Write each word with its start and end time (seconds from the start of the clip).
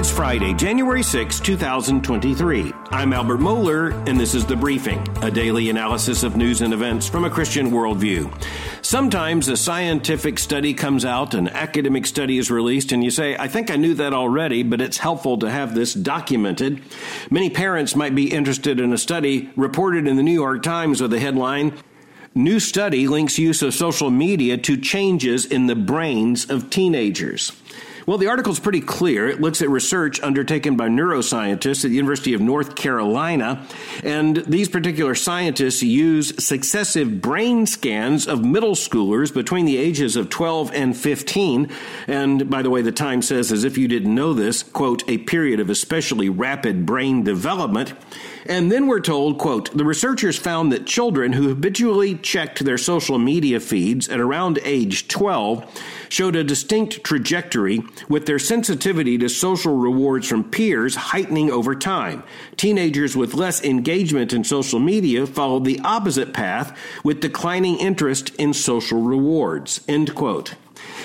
It's 0.00 0.10
Friday, 0.10 0.54
January 0.54 1.02
6, 1.02 1.40
2023. 1.40 2.72
I'm 2.90 3.12
Albert 3.12 3.40
Mohler, 3.40 3.92
and 4.08 4.18
this 4.18 4.34
is 4.34 4.46
The 4.46 4.56
Briefing, 4.56 5.06
a 5.20 5.30
daily 5.30 5.68
analysis 5.68 6.22
of 6.22 6.38
news 6.38 6.62
and 6.62 6.72
events 6.72 7.06
from 7.06 7.26
a 7.26 7.30
Christian 7.30 7.70
worldview. 7.70 8.32
Sometimes 8.80 9.48
a 9.48 9.58
scientific 9.58 10.38
study 10.38 10.72
comes 10.72 11.04
out, 11.04 11.34
an 11.34 11.48
academic 11.48 12.06
study 12.06 12.38
is 12.38 12.50
released, 12.50 12.92
and 12.92 13.04
you 13.04 13.10
say, 13.10 13.36
I 13.36 13.46
think 13.46 13.70
I 13.70 13.76
knew 13.76 13.92
that 13.92 14.14
already, 14.14 14.62
but 14.62 14.80
it's 14.80 14.96
helpful 14.96 15.36
to 15.36 15.50
have 15.50 15.74
this 15.74 15.92
documented. 15.92 16.80
Many 17.30 17.50
parents 17.50 17.94
might 17.94 18.14
be 18.14 18.32
interested 18.32 18.80
in 18.80 18.94
a 18.94 18.98
study 18.98 19.50
reported 19.54 20.08
in 20.08 20.16
the 20.16 20.22
New 20.22 20.32
York 20.32 20.62
Times 20.62 21.02
with 21.02 21.10
the 21.10 21.20
headline, 21.20 21.74
New 22.32 22.60
study 22.60 23.08
links 23.08 23.40
use 23.40 23.60
of 23.60 23.74
social 23.74 24.08
media 24.08 24.56
to 24.56 24.76
changes 24.76 25.44
in 25.44 25.66
the 25.66 25.74
brains 25.74 26.48
of 26.48 26.70
teenagers. 26.70 27.59
Well, 28.10 28.18
the 28.18 28.26
article 28.26 28.52
is 28.52 28.58
pretty 28.58 28.80
clear. 28.80 29.28
It 29.28 29.40
looks 29.40 29.62
at 29.62 29.70
research 29.70 30.20
undertaken 30.20 30.74
by 30.74 30.88
neuroscientists 30.88 31.84
at 31.84 31.90
the 31.90 31.94
University 31.94 32.34
of 32.34 32.40
North 32.40 32.74
Carolina. 32.74 33.64
And 34.02 34.38
these 34.48 34.68
particular 34.68 35.14
scientists 35.14 35.80
use 35.80 36.44
successive 36.44 37.20
brain 37.20 37.66
scans 37.66 38.26
of 38.26 38.44
middle 38.44 38.74
schoolers 38.74 39.32
between 39.32 39.64
the 39.64 39.76
ages 39.76 40.16
of 40.16 40.28
12 40.28 40.72
and 40.74 40.96
15. 40.96 41.70
And 42.08 42.50
by 42.50 42.62
the 42.62 42.70
way, 42.70 42.82
the 42.82 42.90
Times 42.90 43.28
says, 43.28 43.52
as 43.52 43.62
if 43.62 43.78
you 43.78 43.86
didn't 43.86 44.12
know 44.12 44.34
this, 44.34 44.64
quote, 44.64 45.08
a 45.08 45.18
period 45.18 45.60
of 45.60 45.70
especially 45.70 46.28
rapid 46.28 46.84
brain 46.84 47.22
development. 47.22 47.94
And 48.44 48.72
then 48.72 48.88
we're 48.88 48.98
told, 48.98 49.38
quote, 49.38 49.70
the 49.76 49.84
researchers 49.84 50.36
found 50.36 50.72
that 50.72 50.84
children 50.84 51.34
who 51.34 51.48
habitually 51.48 52.16
checked 52.16 52.64
their 52.64 52.78
social 52.78 53.20
media 53.20 53.60
feeds 53.60 54.08
at 54.08 54.18
around 54.18 54.58
age 54.64 55.06
12 55.06 55.82
showed 56.08 56.34
a 56.34 56.42
distinct 56.42 57.04
trajectory 57.04 57.84
with 58.08 58.26
their 58.26 58.38
sensitivity 58.38 59.18
to 59.18 59.28
social 59.28 59.76
rewards 59.76 60.28
from 60.28 60.44
peers 60.44 60.94
heightening 60.94 61.50
over 61.50 61.74
time. 61.74 62.22
Teenagers 62.56 63.16
with 63.16 63.34
less 63.34 63.62
engagement 63.62 64.32
in 64.32 64.44
social 64.44 64.80
media 64.80 65.26
followed 65.26 65.64
the 65.64 65.80
opposite 65.80 66.32
path 66.32 66.76
with 67.04 67.20
declining 67.20 67.78
interest 67.78 68.34
in 68.36 68.54
social 68.54 69.02
rewards. 69.02 69.80
End 69.88 70.14
quote. 70.14 70.54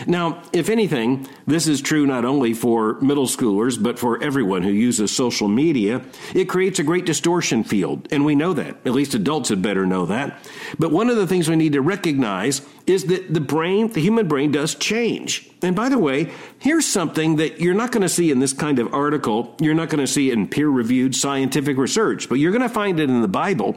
Now, 0.08 0.42
if 0.52 0.70
anything, 0.70 1.28
this 1.48 1.68
is 1.68 1.82
true 1.82 2.06
not 2.06 2.26
only 2.26 2.54
for 2.54 3.00
middle 3.02 3.28
schoolers, 3.28 3.82
but 3.82 3.98
for 3.98 4.22
everyone 4.22 4.64
who 4.64 4.72
uses 4.72 5.16
social 5.16 5.48
media. 5.48 6.02
It 6.34 6.46
creates 6.46 6.80
a 6.80 6.84
great 6.84 7.06
distortion 7.06 7.64
field, 7.64 8.08
and 8.12 8.26
we 8.26 8.36
know 8.36 8.54
that. 8.54 8.78
At 8.86 8.92
least 8.92 9.14
adults 9.14 9.50
had 9.50 9.62
better 9.62 9.86
know 9.86 10.06
that. 10.08 10.38
But 10.78 10.92
one 10.92 11.10
of 11.10 11.16
the 11.16 11.28
things 11.28 11.50
we 11.50 11.56
need 11.56 11.74
to 11.74 11.82
recognize 11.82 12.62
is 12.86 13.06
that 13.06 13.34
the 13.34 13.42
brain, 13.42 13.88
the 13.92 14.02
human 14.02 14.28
brain, 14.28 14.52
does 14.52 14.76
change. 14.76 15.50
And 15.64 15.76
by 15.76 15.90
the 15.90 15.98
way, 15.98 16.32
here's 16.60 16.86
something 16.86 17.38
that 17.38 17.60
you're 17.60 17.74
not 17.74 17.92
going 17.92 18.04
to 18.04 18.10
see 18.10 18.30
in 18.30 18.40
this 18.40 18.54
kind 18.54 18.78
of 18.78 18.94
article. 18.94 19.56
You're 19.60 19.74
not 19.74 19.90
going 19.90 20.06
to 20.06 20.12
see 20.12 20.30
in 20.30 20.48
peer 20.48 20.70
reviewed 20.70 21.16
scientific 21.16 21.78
research, 21.78 22.30
but 22.30 22.36
you're 22.36 22.52
going 22.52 22.62
to 22.62 22.70
find 22.70 23.00
it 23.00 23.10
in 23.10 23.22
the 23.22 23.28
Bible. 23.28 23.76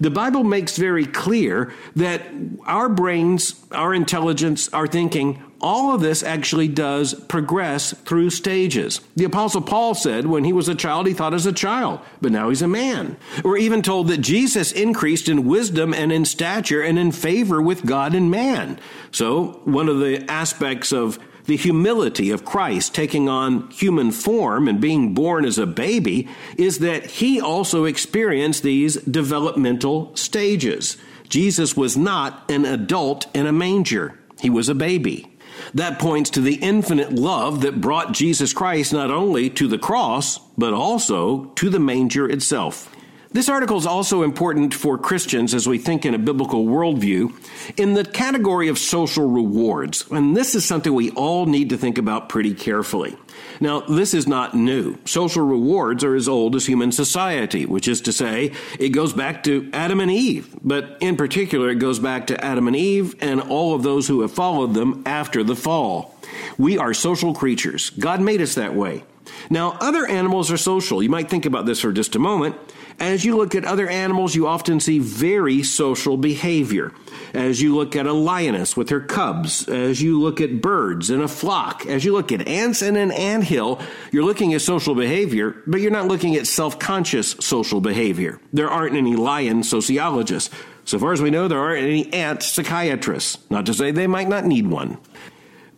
The 0.00 0.10
Bible 0.10 0.42
makes 0.42 0.76
very 0.76 1.06
clear 1.06 1.72
that 1.94 2.22
our 2.64 2.88
brains, 2.88 3.54
our 3.70 3.94
intelligence, 3.94 4.68
our 4.72 4.88
thinking, 4.88 5.37
all 5.60 5.94
of 5.94 6.00
this 6.00 6.22
actually 6.22 6.68
does 6.68 7.14
progress 7.14 7.92
through 8.04 8.30
stages. 8.30 9.00
The 9.16 9.24
Apostle 9.24 9.62
Paul 9.62 9.94
said 9.94 10.26
when 10.26 10.44
he 10.44 10.52
was 10.52 10.68
a 10.68 10.74
child, 10.74 11.06
he 11.06 11.14
thought 11.14 11.34
as 11.34 11.46
a 11.46 11.52
child, 11.52 12.00
but 12.20 12.32
now 12.32 12.48
he's 12.48 12.62
a 12.62 12.68
man. 12.68 13.16
We're 13.42 13.58
even 13.58 13.82
told 13.82 14.08
that 14.08 14.18
Jesus 14.18 14.72
increased 14.72 15.28
in 15.28 15.46
wisdom 15.46 15.92
and 15.92 16.12
in 16.12 16.24
stature 16.24 16.82
and 16.82 16.98
in 16.98 17.12
favor 17.12 17.60
with 17.60 17.84
God 17.84 18.14
and 18.14 18.30
man. 18.30 18.78
So, 19.10 19.60
one 19.64 19.88
of 19.88 19.98
the 19.98 20.30
aspects 20.30 20.92
of 20.92 21.18
the 21.46 21.56
humility 21.56 22.30
of 22.30 22.44
Christ 22.44 22.94
taking 22.94 23.28
on 23.28 23.70
human 23.70 24.12
form 24.12 24.68
and 24.68 24.80
being 24.80 25.14
born 25.14 25.46
as 25.46 25.56
a 25.56 25.66
baby 25.66 26.28
is 26.58 26.80
that 26.80 27.06
he 27.06 27.40
also 27.40 27.84
experienced 27.84 28.62
these 28.62 28.96
developmental 28.96 30.14
stages. 30.14 30.98
Jesus 31.30 31.74
was 31.74 31.96
not 31.96 32.48
an 32.50 32.66
adult 32.66 33.34
in 33.34 33.46
a 33.46 33.52
manger. 33.52 34.18
He 34.40 34.50
was 34.50 34.68
a 34.68 34.74
baby. 34.74 35.37
That 35.74 35.98
points 35.98 36.30
to 36.30 36.40
the 36.40 36.56
infinite 36.56 37.12
love 37.12 37.60
that 37.62 37.80
brought 37.80 38.12
Jesus 38.12 38.52
Christ 38.52 38.92
not 38.92 39.10
only 39.10 39.50
to 39.50 39.68
the 39.68 39.78
cross, 39.78 40.38
but 40.56 40.72
also 40.72 41.46
to 41.56 41.70
the 41.70 41.78
manger 41.78 42.28
itself. 42.28 42.94
This 43.30 43.50
article 43.50 43.76
is 43.76 43.84
also 43.84 44.22
important 44.22 44.72
for 44.72 44.96
Christians 44.96 45.52
as 45.52 45.68
we 45.68 45.76
think 45.76 46.06
in 46.06 46.14
a 46.14 46.18
biblical 46.18 46.64
worldview 46.64 47.32
in 47.76 47.92
the 47.92 48.04
category 48.04 48.68
of 48.68 48.78
social 48.78 49.28
rewards. 49.28 50.06
And 50.10 50.34
this 50.34 50.54
is 50.54 50.64
something 50.64 50.94
we 50.94 51.10
all 51.10 51.44
need 51.44 51.68
to 51.70 51.76
think 51.76 51.98
about 51.98 52.30
pretty 52.30 52.54
carefully. 52.54 53.16
Now, 53.60 53.80
this 53.80 54.14
is 54.14 54.26
not 54.26 54.54
new. 54.54 54.96
Social 55.04 55.44
rewards 55.44 56.04
are 56.04 56.14
as 56.14 56.26
old 56.26 56.56
as 56.56 56.66
human 56.66 56.90
society, 56.90 57.66
which 57.66 57.86
is 57.86 58.00
to 58.02 58.12
say, 58.12 58.52
it 58.78 58.90
goes 58.90 59.12
back 59.12 59.44
to 59.44 59.68
Adam 59.74 60.00
and 60.00 60.10
Eve. 60.10 60.56
But 60.64 60.96
in 61.00 61.16
particular, 61.16 61.68
it 61.68 61.78
goes 61.78 61.98
back 61.98 62.28
to 62.28 62.44
Adam 62.44 62.66
and 62.66 62.76
Eve 62.76 63.14
and 63.20 63.42
all 63.42 63.74
of 63.74 63.82
those 63.82 64.08
who 64.08 64.22
have 64.22 64.32
followed 64.32 64.72
them 64.72 65.02
after 65.04 65.44
the 65.44 65.56
fall. 65.56 66.14
We 66.56 66.78
are 66.78 66.94
social 66.94 67.34
creatures. 67.34 67.90
God 67.90 68.22
made 68.22 68.40
us 68.40 68.54
that 68.54 68.74
way. 68.74 69.04
Now, 69.50 69.76
other 69.80 70.06
animals 70.06 70.50
are 70.50 70.56
social. 70.56 71.02
You 71.02 71.10
might 71.10 71.28
think 71.28 71.44
about 71.44 71.66
this 71.66 71.80
for 71.80 71.92
just 71.92 72.16
a 72.16 72.18
moment. 72.18 72.56
As 73.00 73.24
you 73.24 73.36
look 73.36 73.54
at 73.54 73.64
other 73.64 73.88
animals, 73.88 74.34
you 74.34 74.48
often 74.48 74.80
see 74.80 74.98
very 74.98 75.62
social 75.62 76.16
behavior. 76.16 76.92
As 77.32 77.62
you 77.62 77.76
look 77.76 77.94
at 77.94 78.06
a 78.06 78.12
lioness 78.12 78.76
with 78.76 78.88
her 78.88 79.00
cubs, 79.00 79.68
as 79.68 80.02
you 80.02 80.20
look 80.20 80.40
at 80.40 80.60
birds 80.60 81.08
in 81.08 81.20
a 81.20 81.28
flock, 81.28 81.86
as 81.86 82.04
you 82.04 82.12
look 82.12 82.32
at 82.32 82.48
ants 82.48 82.82
in 82.82 82.96
an 82.96 83.12
ant 83.12 83.44
hill, 83.44 83.80
you're 84.10 84.24
looking 84.24 84.52
at 84.52 84.62
social 84.62 84.94
behavior, 84.94 85.62
but 85.66 85.80
you're 85.80 85.92
not 85.92 86.08
looking 86.08 86.34
at 86.34 86.46
self 86.46 86.78
conscious 86.78 87.32
social 87.38 87.80
behavior. 87.80 88.40
There 88.52 88.68
aren't 88.68 88.96
any 88.96 89.14
lion 89.14 89.62
sociologists. 89.62 90.52
So 90.84 90.98
far 90.98 91.12
as 91.12 91.22
we 91.22 91.30
know, 91.30 91.46
there 91.46 91.60
aren't 91.60 91.84
any 91.84 92.12
ant 92.12 92.42
psychiatrists. 92.42 93.38
Not 93.50 93.66
to 93.66 93.74
say 93.74 93.90
they 93.90 94.06
might 94.06 94.28
not 94.28 94.44
need 94.44 94.66
one. 94.66 94.98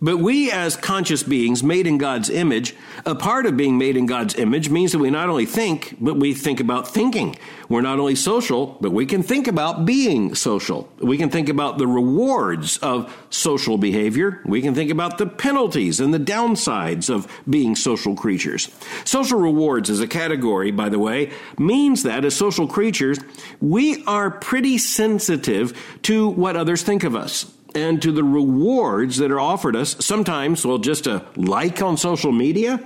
But 0.02 0.16
we, 0.16 0.50
as 0.50 0.76
conscious 0.76 1.22
beings 1.22 1.62
made 1.62 1.86
in 1.86 1.98
God's 1.98 2.30
image, 2.30 2.74
a 3.04 3.14
part 3.14 3.44
of 3.44 3.58
being 3.58 3.76
made 3.76 3.98
in 3.98 4.06
God's 4.06 4.34
image 4.34 4.70
means 4.70 4.92
that 4.92 4.98
we 4.98 5.10
not 5.10 5.28
only 5.28 5.44
think, 5.44 5.96
but 6.00 6.16
we 6.16 6.32
think 6.32 6.58
about 6.58 6.88
thinking. 6.88 7.36
We're 7.68 7.82
not 7.82 7.98
only 7.98 8.14
social, 8.14 8.78
but 8.80 8.92
we 8.92 9.04
can 9.04 9.22
think 9.22 9.46
about 9.46 9.84
being 9.84 10.34
social. 10.34 10.88
We 10.98 11.18
can 11.18 11.28
think 11.28 11.50
about 11.50 11.76
the 11.76 11.86
rewards 11.86 12.78
of 12.78 13.14
social 13.28 13.76
behavior. 13.76 14.40
We 14.46 14.62
can 14.62 14.74
think 14.74 14.90
about 14.90 15.18
the 15.18 15.26
penalties 15.26 16.00
and 16.00 16.14
the 16.14 16.18
downsides 16.18 17.10
of 17.10 17.30
being 17.48 17.76
social 17.76 18.16
creatures. 18.16 18.70
Social 19.04 19.38
rewards 19.38 19.90
as 19.90 20.00
a 20.00 20.08
category, 20.08 20.70
by 20.70 20.88
the 20.88 20.98
way, 20.98 21.30
means 21.58 22.04
that 22.04 22.24
as 22.24 22.34
social 22.34 22.66
creatures, 22.66 23.18
we 23.60 24.02
are 24.06 24.30
pretty 24.30 24.78
sensitive 24.78 25.78
to 26.04 26.30
what 26.30 26.56
others 26.56 26.82
think 26.82 27.04
of 27.04 27.14
us 27.14 27.52
and 27.74 28.00
to 28.02 28.12
the 28.12 28.24
rewards 28.24 29.18
that 29.18 29.30
are 29.30 29.40
offered 29.40 29.76
us. 29.76 29.96
Sometimes, 30.04 30.64
well, 30.64 30.78
just 30.78 31.06
a 31.06 31.24
like 31.36 31.80
on 31.82 31.96
social 31.96 32.32
media, 32.32 32.80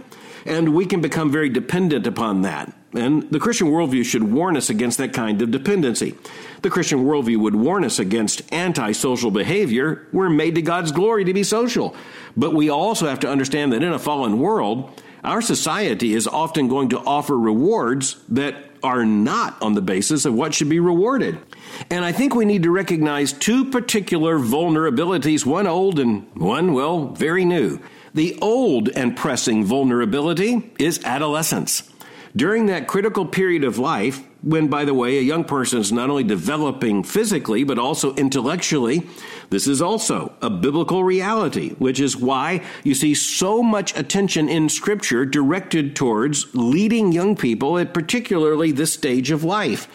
and 0.44 0.74
we 0.74 0.86
can 0.86 1.00
become 1.00 1.30
very 1.32 1.48
dependent 1.48 2.06
upon 2.06 2.42
that. 2.42 2.72
And 2.92 3.28
the 3.30 3.40
Christian 3.40 3.68
worldview 3.68 4.04
should 4.04 4.22
warn 4.22 4.56
us 4.56 4.70
against 4.70 4.98
that 4.98 5.12
kind 5.12 5.42
of 5.42 5.50
dependency. 5.50 6.14
The 6.62 6.70
Christian 6.70 7.04
worldview 7.04 7.38
would 7.38 7.56
warn 7.56 7.84
us 7.84 7.98
against 7.98 8.52
antisocial 8.52 9.32
behavior. 9.32 10.06
We're 10.12 10.30
made 10.30 10.54
to 10.54 10.62
God's 10.62 10.92
glory 10.92 11.24
to 11.24 11.34
be 11.34 11.42
social. 11.42 11.96
But 12.36 12.54
we 12.54 12.70
also 12.70 13.08
have 13.08 13.20
to 13.20 13.28
understand 13.28 13.72
that 13.72 13.82
in 13.82 13.92
a 13.92 13.98
fallen 13.98 14.38
world, 14.38 15.02
our 15.24 15.42
society 15.42 16.14
is 16.14 16.28
often 16.28 16.68
going 16.68 16.90
to 16.90 17.00
offer 17.00 17.36
rewards 17.36 18.22
that 18.28 18.54
are 18.82 19.04
not 19.04 19.60
on 19.60 19.74
the 19.74 19.82
basis 19.82 20.24
of 20.24 20.34
what 20.34 20.54
should 20.54 20.68
be 20.68 20.78
rewarded. 20.78 21.38
And 21.90 22.04
I 22.04 22.12
think 22.12 22.34
we 22.34 22.44
need 22.44 22.62
to 22.64 22.70
recognize 22.70 23.32
two 23.32 23.70
particular 23.70 24.38
vulnerabilities, 24.38 25.46
one 25.46 25.66
old 25.66 25.98
and 25.98 26.26
one, 26.34 26.72
well, 26.72 27.08
very 27.08 27.44
new. 27.44 27.80
The 28.14 28.38
old 28.40 28.88
and 28.90 29.16
pressing 29.16 29.64
vulnerability 29.64 30.72
is 30.78 31.04
adolescence. 31.04 31.90
During 32.36 32.66
that 32.66 32.88
critical 32.88 33.26
period 33.26 33.62
of 33.62 33.78
life, 33.78 34.24
when, 34.42 34.66
by 34.66 34.84
the 34.84 34.92
way, 34.92 35.18
a 35.18 35.22
young 35.22 35.44
person 35.44 35.78
is 35.80 35.92
not 35.92 36.10
only 36.10 36.24
developing 36.24 37.04
physically, 37.04 37.62
but 37.62 37.78
also 37.78 38.14
intellectually, 38.16 39.06
this 39.50 39.68
is 39.68 39.80
also 39.80 40.32
a 40.42 40.50
biblical 40.50 41.04
reality, 41.04 41.70
which 41.78 42.00
is 42.00 42.16
why 42.16 42.62
you 42.82 42.94
see 42.94 43.14
so 43.14 43.62
much 43.62 43.96
attention 43.96 44.48
in 44.48 44.68
Scripture 44.68 45.24
directed 45.24 45.94
towards 45.94 46.52
leading 46.54 47.12
young 47.12 47.36
people 47.36 47.78
at 47.78 47.94
particularly 47.94 48.72
this 48.72 48.92
stage 48.92 49.30
of 49.30 49.44
life. 49.44 49.86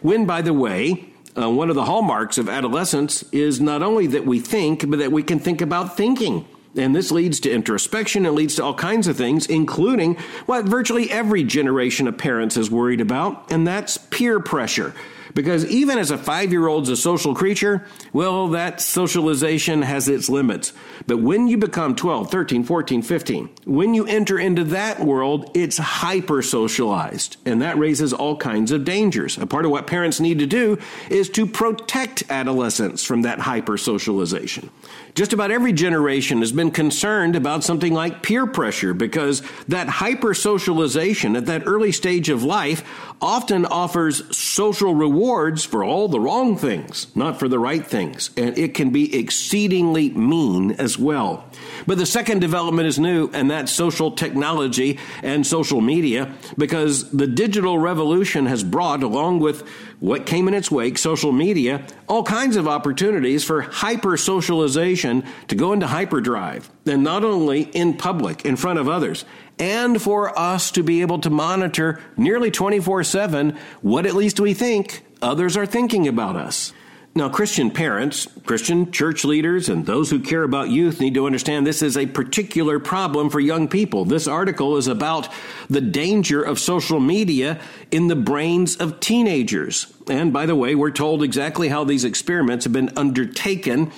When, 0.00 0.24
by 0.24 0.42
the 0.42 0.54
way, 0.54 1.11
uh, 1.36 1.50
one 1.50 1.70
of 1.70 1.76
the 1.76 1.84
hallmarks 1.84 2.38
of 2.38 2.48
adolescence 2.48 3.22
is 3.32 3.60
not 3.60 3.82
only 3.82 4.06
that 4.08 4.26
we 4.26 4.40
think, 4.40 4.88
but 4.88 4.98
that 4.98 5.12
we 5.12 5.22
can 5.22 5.38
think 5.38 5.60
about 5.60 5.96
thinking. 5.96 6.46
And 6.76 6.96
this 6.96 7.10
leads 7.10 7.40
to 7.40 7.50
introspection. 7.50 8.24
It 8.24 8.30
leads 8.30 8.56
to 8.56 8.64
all 8.64 8.74
kinds 8.74 9.06
of 9.06 9.16
things, 9.16 9.46
including 9.46 10.16
what 10.46 10.64
virtually 10.64 11.10
every 11.10 11.44
generation 11.44 12.08
of 12.08 12.16
parents 12.16 12.56
is 12.56 12.70
worried 12.70 13.00
about, 13.00 13.50
and 13.52 13.66
that's 13.66 13.98
peer 13.98 14.40
pressure. 14.40 14.94
Because 15.34 15.64
even 15.66 15.98
as 15.98 16.10
a 16.10 16.18
five 16.18 16.52
year 16.52 16.66
old's 16.66 16.88
a 16.88 16.96
social 16.96 17.34
creature, 17.34 17.86
well, 18.12 18.48
that 18.48 18.80
socialization 18.80 19.82
has 19.82 20.08
its 20.08 20.28
limits. 20.28 20.72
But 21.06 21.18
when 21.18 21.48
you 21.48 21.56
become 21.58 21.96
12, 21.96 22.30
13, 22.30 22.64
14, 22.64 23.02
15, 23.02 23.50
when 23.64 23.94
you 23.94 24.06
enter 24.06 24.38
into 24.38 24.64
that 24.64 25.00
world, 25.00 25.50
it's 25.54 25.78
hyper 25.78 26.42
socialized. 26.42 27.36
And 27.46 27.62
that 27.62 27.78
raises 27.78 28.12
all 28.12 28.36
kinds 28.36 28.72
of 28.72 28.84
dangers. 28.84 29.38
A 29.38 29.46
part 29.46 29.64
of 29.64 29.70
what 29.70 29.86
parents 29.86 30.20
need 30.20 30.38
to 30.38 30.46
do 30.46 30.78
is 31.10 31.28
to 31.30 31.46
protect 31.46 32.24
adolescents 32.30 33.02
from 33.02 33.22
that 33.22 33.40
hyper 33.40 33.76
socialization. 33.76 34.70
Just 35.14 35.32
about 35.32 35.50
every 35.50 35.72
generation 35.72 36.38
has 36.40 36.52
been 36.52 36.70
concerned 36.70 37.36
about 37.36 37.64
something 37.64 37.92
like 37.92 38.22
peer 38.22 38.46
pressure 38.46 38.94
because 38.94 39.42
that 39.68 39.88
hyper 39.88 40.32
socialization 40.32 41.36
at 41.36 41.46
that 41.46 41.64
early 41.66 41.92
stage 41.92 42.28
of 42.30 42.42
life 42.42 42.82
often 43.20 43.66
offers 43.66 44.36
social 44.36 44.94
rewards 45.22 45.64
for 45.64 45.84
all 45.84 46.08
the 46.08 46.18
wrong 46.18 46.56
things, 46.56 47.06
not 47.14 47.38
for 47.38 47.46
the 47.46 47.58
right 47.58 47.86
things. 47.86 48.30
And 48.36 48.58
it 48.58 48.74
can 48.74 48.90
be 48.90 49.16
exceedingly 49.16 50.10
mean 50.10 50.72
as 50.72 50.98
well. 50.98 51.44
But 51.86 51.98
the 51.98 52.06
second 52.06 52.40
development 52.40 52.88
is 52.88 52.98
new, 52.98 53.30
and 53.32 53.48
that's 53.48 53.70
social 53.70 54.10
technology 54.10 54.98
and 55.22 55.46
social 55.46 55.80
media, 55.80 56.34
because 56.58 57.08
the 57.12 57.28
digital 57.28 57.78
revolution 57.78 58.46
has 58.46 58.64
brought, 58.64 59.04
along 59.04 59.38
with 59.38 59.62
what 60.02 60.26
came 60.26 60.48
in 60.48 60.54
its 60.54 60.68
wake, 60.68 60.98
social 60.98 61.30
media, 61.30 61.86
all 62.08 62.24
kinds 62.24 62.56
of 62.56 62.66
opportunities 62.66 63.44
for 63.44 63.60
hyper 63.60 64.16
socialization 64.16 65.24
to 65.46 65.54
go 65.54 65.72
into 65.72 65.86
hyperdrive. 65.86 66.68
And 66.84 67.04
not 67.04 67.22
only 67.22 67.62
in 67.62 67.96
public, 67.96 68.44
in 68.44 68.56
front 68.56 68.80
of 68.80 68.88
others, 68.88 69.24
and 69.60 70.02
for 70.02 70.36
us 70.36 70.72
to 70.72 70.82
be 70.82 71.02
able 71.02 71.20
to 71.20 71.30
monitor 71.30 72.00
nearly 72.16 72.50
24 72.50 73.04
7 73.04 73.56
what 73.80 74.04
at 74.04 74.14
least 74.14 74.40
we 74.40 74.54
think 74.54 75.04
others 75.22 75.56
are 75.56 75.66
thinking 75.66 76.08
about 76.08 76.34
us. 76.34 76.72
Now, 77.14 77.28
Christian 77.28 77.70
parents, 77.70 78.26
Christian 78.46 78.90
church 78.90 79.22
leaders, 79.22 79.68
and 79.68 79.84
those 79.84 80.08
who 80.08 80.18
care 80.18 80.44
about 80.44 80.70
youth 80.70 80.98
need 80.98 81.12
to 81.14 81.26
understand 81.26 81.66
this 81.66 81.82
is 81.82 81.94
a 81.94 82.06
particular 82.06 82.78
problem 82.78 83.28
for 83.28 83.38
young 83.38 83.68
people. 83.68 84.06
This 84.06 84.26
article 84.26 84.78
is 84.78 84.86
about 84.86 85.28
the 85.68 85.82
danger 85.82 86.42
of 86.42 86.58
social 86.58 87.00
media 87.00 87.60
in 87.90 88.08
the 88.08 88.16
brains 88.16 88.76
of 88.76 88.98
teenagers. 88.98 89.91
And 90.08 90.32
by 90.32 90.46
the 90.46 90.56
way, 90.56 90.74
we're 90.74 90.90
told 90.90 91.22
exactly 91.22 91.68
how 91.68 91.84
these 91.84 92.04
experiments 92.04 92.64
have 92.64 92.72
been 92.72 92.90
undertaken 92.96 93.92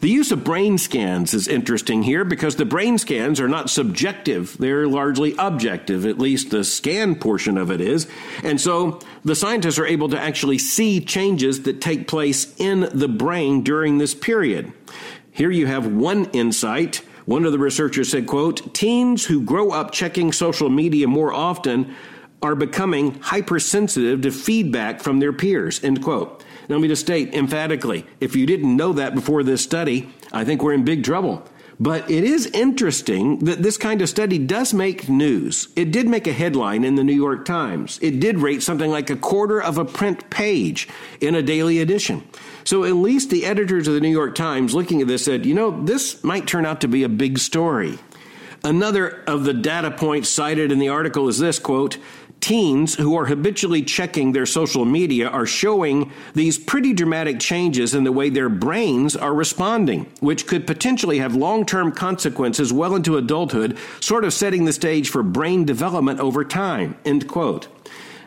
the 0.00 0.08
use 0.08 0.32
of 0.32 0.44
brain 0.44 0.78
scans 0.78 1.34
is 1.34 1.46
interesting 1.46 2.02
here 2.02 2.24
because 2.24 2.56
the 2.56 2.64
brain 2.64 2.96
scans 2.96 3.38
are 3.38 3.48
not 3.48 3.68
subjective, 3.68 4.56
they're 4.56 4.88
largely 4.88 5.34
objective, 5.38 6.06
at 6.06 6.18
least 6.18 6.50
the 6.50 6.64
scan 6.64 7.14
portion 7.16 7.58
of 7.58 7.70
it 7.70 7.82
is. 7.82 8.06
And 8.42 8.58
so 8.58 8.98
the 9.26 9.34
scientists 9.34 9.78
are 9.78 9.84
able 9.84 10.08
to 10.08 10.18
actually 10.18 10.56
see 10.56 11.04
changes 11.04 11.64
that 11.64 11.82
take 11.82 12.08
place 12.08 12.54
in 12.58 12.88
the 12.94 13.08
brain 13.08 13.62
during 13.62 13.98
this 13.98 14.14
period. 14.14 14.72
Here 15.32 15.50
you 15.50 15.66
have 15.66 15.86
one 15.86 16.30
insight. 16.32 17.02
One 17.26 17.44
of 17.44 17.52
the 17.52 17.58
researchers 17.58 18.08
said, 18.10 18.26
quote, 18.26 18.72
teens 18.72 19.26
who 19.26 19.42
grow 19.42 19.70
up 19.70 19.92
checking 19.92 20.32
social 20.32 20.70
media 20.70 21.08
more 21.08 21.32
often 21.32 21.94
are 22.42 22.54
becoming 22.54 23.20
hypersensitive 23.20 24.22
to 24.22 24.30
feedback 24.30 25.00
from 25.00 25.20
their 25.20 25.32
peers, 25.32 25.82
end 25.84 26.02
quote. 26.02 26.42
Now, 26.68 26.76
let 26.76 26.82
me 26.82 26.88
just 26.88 27.02
state 27.02 27.34
emphatically 27.34 28.06
if 28.20 28.36
you 28.36 28.46
didn't 28.46 28.76
know 28.76 28.92
that 28.94 29.14
before 29.14 29.42
this 29.42 29.62
study, 29.62 30.08
I 30.32 30.44
think 30.44 30.62
we're 30.62 30.74
in 30.74 30.84
big 30.84 31.04
trouble. 31.04 31.46
But 31.80 32.10
it 32.10 32.24
is 32.24 32.46
interesting 32.46 33.38
that 33.40 33.62
this 33.62 33.78
kind 33.78 34.02
of 34.02 34.08
study 34.10 34.36
does 34.36 34.74
make 34.74 35.08
news. 35.08 35.68
It 35.74 35.90
did 35.90 36.06
make 36.06 36.26
a 36.26 36.32
headline 36.32 36.84
in 36.84 36.94
the 36.94 37.02
New 37.02 37.14
York 37.14 37.46
Times. 37.46 37.98
It 38.02 38.20
did 38.20 38.38
rate 38.38 38.62
something 38.62 38.90
like 38.90 39.08
a 39.08 39.16
quarter 39.16 39.62
of 39.62 39.78
a 39.78 39.84
print 39.86 40.28
page 40.28 40.88
in 41.22 41.34
a 41.34 41.42
daily 41.42 41.80
edition. 41.80 42.22
So 42.64 42.84
at 42.84 42.92
least 42.92 43.30
the 43.30 43.46
editors 43.46 43.88
of 43.88 43.94
the 43.94 44.00
New 44.00 44.10
York 44.10 44.34
Times 44.34 44.74
looking 44.74 45.00
at 45.00 45.08
this 45.08 45.24
said, 45.24 45.46
you 45.46 45.54
know, 45.54 45.82
this 45.84 46.22
might 46.22 46.46
turn 46.46 46.66
out 46.66 46.82
to 46.82 46.88
be 46.88 47.02
a 47.02 47.08
big 47.08 47.38
story. 47.38 47.98
Another 48.62 49.24
of 49.26 49.44
the 49.44 49.54
data 49.54 49.90
points 49.90 50.28
cited 50.28 50.70
in 50.70 50.78
the 50.78 50.90
article 50.90 51.28
is 51.28 51.38
this 51.38 51.58
quote, 51.58 51.96
teens 52.40 52.94
who 52.94 53.16
are 53.16 53.26
habitually 53.26 53.82
checking 53.82 54.32
their 54.32 54.46
social 54.46 54.84
media 54.84 55.28
are 55.28 55.46
showing 55.46 56.10
these 56.34 56.58
pretty 56.58 56.92
dramatic 56.92 57.38
changes 57.38 57.94
in 57.94 58.04
the 58.04 58.12
way 58.12 58.30
their 58.30 58.48
brains 58.48 59.14
are 59.16 59.34
responding, 59.34 60.10
which 60.20 60.46
could 60.46 60.66
potentially 60.66 61.18
have 61.18 61.34
long 61.34 61.64
term 61.66 61.92
consequences 61.92 62.72
well 62.72 62.94
into 62.94 63.16
adulthood, 63.16 63.76
sort 64.00 64.24
of 64.24 64.32
setting 64.32 64.64
the 64.64 64.72
stage 64.72 65.10
for 65.10 65.22
brain 65.22 65.64
development 65.64 66.20
over 66.20 66.44
time. 66.44 66.96
End 67.04 67.28
quote. 67.28 67.68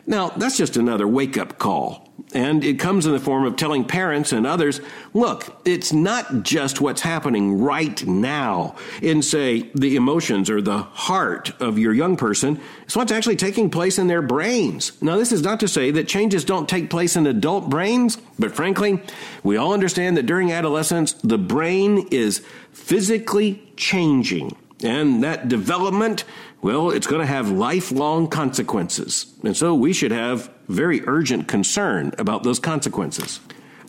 Now, 0.06 0.28
that's 0.30 0.56
just 0.56 0.76
another 0.76 1.08
wake 1.08 1.38
up 1.38 1.58
call. 1.58 2.03
And 2.32 2.64
it 2.64 2.78
comes 2.80 3.06
in 3.06 3.12
the 3.12 3.20
form 3.20 3.44
of 3.44 3.56
telling 3.56 3.84
parents 3.84 4.32
and 4.32 4.46
others 4.46 4.80
look, 5.12 5.60
it's 5.64 5.92
not 5.92 6.42
just 6.42 6.80
what's 6.80 7.00
happening 7.00 7.60
right 7.60 8.04
now 8.06 8.76
in, 9.02 9.22
say, 9.22 9.70
the 9.74 9.94
emotions 9.96 10.50
or 10.50 10.60
the 10.60 10.78
heart 10.78 11.52
of 11.60 11.78
your 11.78 11.92
young 11.92 12.16
person. 12.16 12.60
It's 12.84 12.96
what's 12.96 13.12
actually 13.12 13.36
taking 13.36 13.70
place 13.70 13.98
in 13.98 14.08
their 14.08 14.22
brains. 14.22 15.00
Now, 15.02 15.16
this 15.16 15.32
is 15.32 15.42
not 15.42 15.60
to 15.60 15.68
say 15.68 15.90
that 15.92 16.08
changes 16.08 16.44
don't 16.44 16.68
take 16.68 16.90
place 16.90 17.14
in 17.14 17.26
adult 17.26 17.68
brains, 17.70 18.16
but 18.38 18.52
frankly, 18.52 19.00
we 19.42 19.56
all 19.56 19.72
understand 19.72 20.16
that 20.16 20.26
during 20.26 20.50
adolescence, 20.50 21.12
the 21.12 21.38
brain 21.38 22.08
is 22.10 22.44
physically 22.72 23.62
changing. 23.76 24.56
And 24.82 25.22
that 25.22 25.48
development, 25.48 26.24
well, 26.64 26.90
it's 26.90 27.06
going 27.06 27.20
to 27.20 27.26
have 27.26 27.50
lifelong 27.50 28.26
consequences. 28.26 29.26
And 29.44 29.54
so 29.54 29.74
we 29.74 29.92
should 29.92 30.12
have 30.12 30.50
very 30.66 31.06
urgent 31.06 31.46
concern 31.46 32.14
about 32.16 32.42
those 32.42 32.58
consequences. 32.58 33.38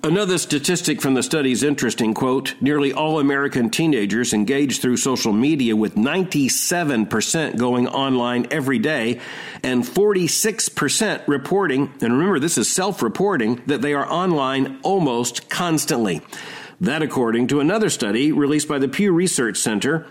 Another 0.03 0.37
statistic 0.37 1.01
from 1.01 1.13
the 1.13 1.23
study 1.23 1.53
is 1.53 1.63
interesting. 1.63 2.13
Quote, 2.13 2.53
nearly 2.59 2.91
all 2.91 3.21
American 3.21 3.69
teenagers 3.69 4.33
engage 4.33 4.81
through 4.81 4.97
social 4.97 5.31
media 5.31 5.73
with 5.73 5.95
97% 5.95 7.57
going 7.57 7.87
online 7.87 8.45
every 8.51 8.77
day 8.77 9.21
and 9.63 9.85
46% 9.85 11.25
reporting, 11.29 11.93
and 12.01 12.11
remember 12.11 12.39
this 12.39 12.57
is 12.57 12.69
self-reporting, 12.69 13.63
that 13.67 13.81
they 13.81 13.93
are 13.93 14.05
online 14.05 14.81
almost 14.83 15.49
constantly. 15.49 16.21
That 16.81 17.01
according 17.01 17.47
to 17.47 17.61
another 17.61 17.89
study 17.89 18.33
released 18.33 18.67
by 18.67 18.79
the 18.79 18.89
Pew 18.89 19.13
Research 19.13 19.59
Center 19.59 20.07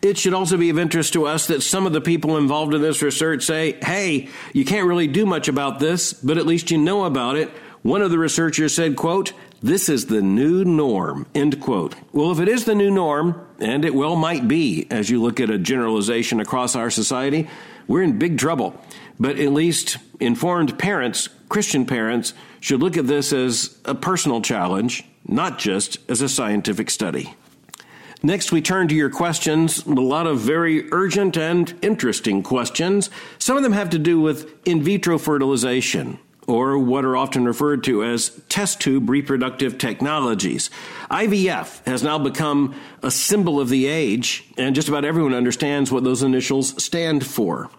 it 0.00 0.18
should 0.18 0.34
also 0.34 0.56
be 0.56 0.70
of 0.70 0.78
interest 0.78 1.12
to 1.14 1.26
us 1.26 1.46
that 1.46 1.62
some 1.62 1.86
of 1.86 1.92
the 1.92 2.00
people 2.00 2.36
involved 2.36 2.74
in 2.74 2.82
this 2.82 3.02
research 3.02 3.44
say, 3.44 3.72
hey, 3.82 4.28
you 4.52 4.64
can't 4.64 4.86
really 4.86 5.06
do 5.06 5.26
much 5.26 5.48
about 5.48 5.78
this, 5.78 6.12
but 6.12 6.38
at 6.38 6.46
least 6.46 6.70
you 6.70 6.78
know 6.78 7.04
about 7.04 7.36
it. 7.36 7.50
One 7.82 8.02
of 8.02 8.10
the 8.10 8.18
researchers 8.18 8.74
said, 8.74 8.96
quote, 8.96 9.32
this 9.60 9.88
is 9.88 10.06
the 10.06 10.22
new 10.22 10.64
norm, 10.64 11.26
end 11.34 11.60
quote. 11.60 11.94
Well, 12.12 12.32
if 12.32 12.40
it 12.40 12.48
is 12.48 12.64
the 12.64 12.74
new 12.74 12.90
norm, 12.90 13.46
and 13.60 13.84
it 13.84 13.94
well 13.94 14.16
might 14.16 14.48
be 14.48 14.86
as 14.90 15.08
you 15.08 15.22
look 15.22 15.40
at 15.40 15.50
a 15.50 15.58
generalization 15.58 16.40
across 16.40 16.74
our 16.74 16.90
society, 16.90 17.48
we're 17.86 18.02
in 18.02 18.18
big 18.18 18.38
trouble. 18.38 18.80
But 19.20 19.38
at 19.38 19.52
least 19.52 19.98
informed 20.18 20.78
parents, 20.78 21.28
Christian 21.48 21.86
parents, 21.86 22.34
should 22.60 22.80
look 22.80 22.96
at 22.96 23.06
this 23.06 23.32
as 23.32 23.78
a 23.84 23.94
personal 23.94 24.42
challenge, 24.42 25.04
not 25.26 25.58
just 25.58 25.98
as 26.08 26.22
a 26.22 26.28
scientific 26.28 26.90
study. 26.90 27.34
Next, 28.24 28.52
we 28.52 28.62
turn 28.62 28.86
to 28.86 28.94
your 28.94 29.10
questions. 29.10 29.84
A 29.84 29.90
lot 29.90 30.28
of 30.28 30.38
very 30.38 30.88
urgent 30.92 31.36
and 31.36 31.74
interesting 31.82 32.44
questions. 32.44 33.10
Some 33.38 33.56
of 33.56 33.64
them 33.64 33.72
have 33.72 33.90
to 33.90 33.98
do 33.98 34.20
with 34.20 34.54
in 34.64 34.80
vitro 34.80 35.18
fertilization, 35.18 36.20
or 36.46 36.78
what 36.78 37.04
are 37.04 37.16
often 37.16 37.44
referred 37.44 37.82
to 37.84 38.04
as 38.04 38.40
test 38.48 38.80
tube 38.80 39.10
reproductive 39.10 39.76
technologies. 39.76 40.70
IVF 41.10 41.84
has 41.84 42.04
now 42.04 42.16
become 42.16 42.76
a 43.02 43.10
symbol 43.10 43.58
of 43.58 43.68
the 43.68 43.86
age, 43.86 44.44
and 44.56 44.76
just 44.76 44.88
about 44.88 45.04
everyone 45.04 45.34
understands 45.34 45.90
what 45.90 46.04
those 46.04 46.22
initials 46.22 46.80
stand 46.80 47.26
for. 47.26 47.70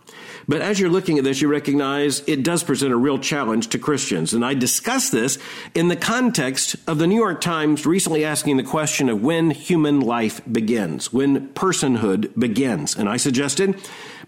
But 0.47 0.61
as 0.61 0.79
you're 0.79 0.89
looking 0.89 1.17
at 1.17 1.23
this, 1.23 1.41
you 1.41 1.47
recognize 1.47 2.21
it 2.27 2.43
does 2.43 2.63
present 2.63 2.93
a 2.93 2.97
real 2.97 3.19
challenge 3.19 3.67
to 3.69 3.79
Christians. 3.79 4.33
And 4.33 4.43
I 4.43 4.53
discuss 4.53 5.09
this 5.09 5.37
in 5.73 5.87
the 5.87 5.95
context 5.95 6.75
of 6.87 6.97
the 6.97 7.07
New 7.07 7.15
York 7.15 7.41
Times 7.41 7.85
recently 7.85 8.25
asking 8.25 8.57
the 8.57 8.63
question 8.63 9.09
of 9.09 9.21
when 9.21 9.51
human 9.51 9.99
life 9.99 10.41
begins, 10.51 11.13
when 11.13 11.49
personhood 11.49 12.37
begins. 12.37 12.95
And 12.95 13.07
I 13.07 13.17
suggested, 13.17 13.75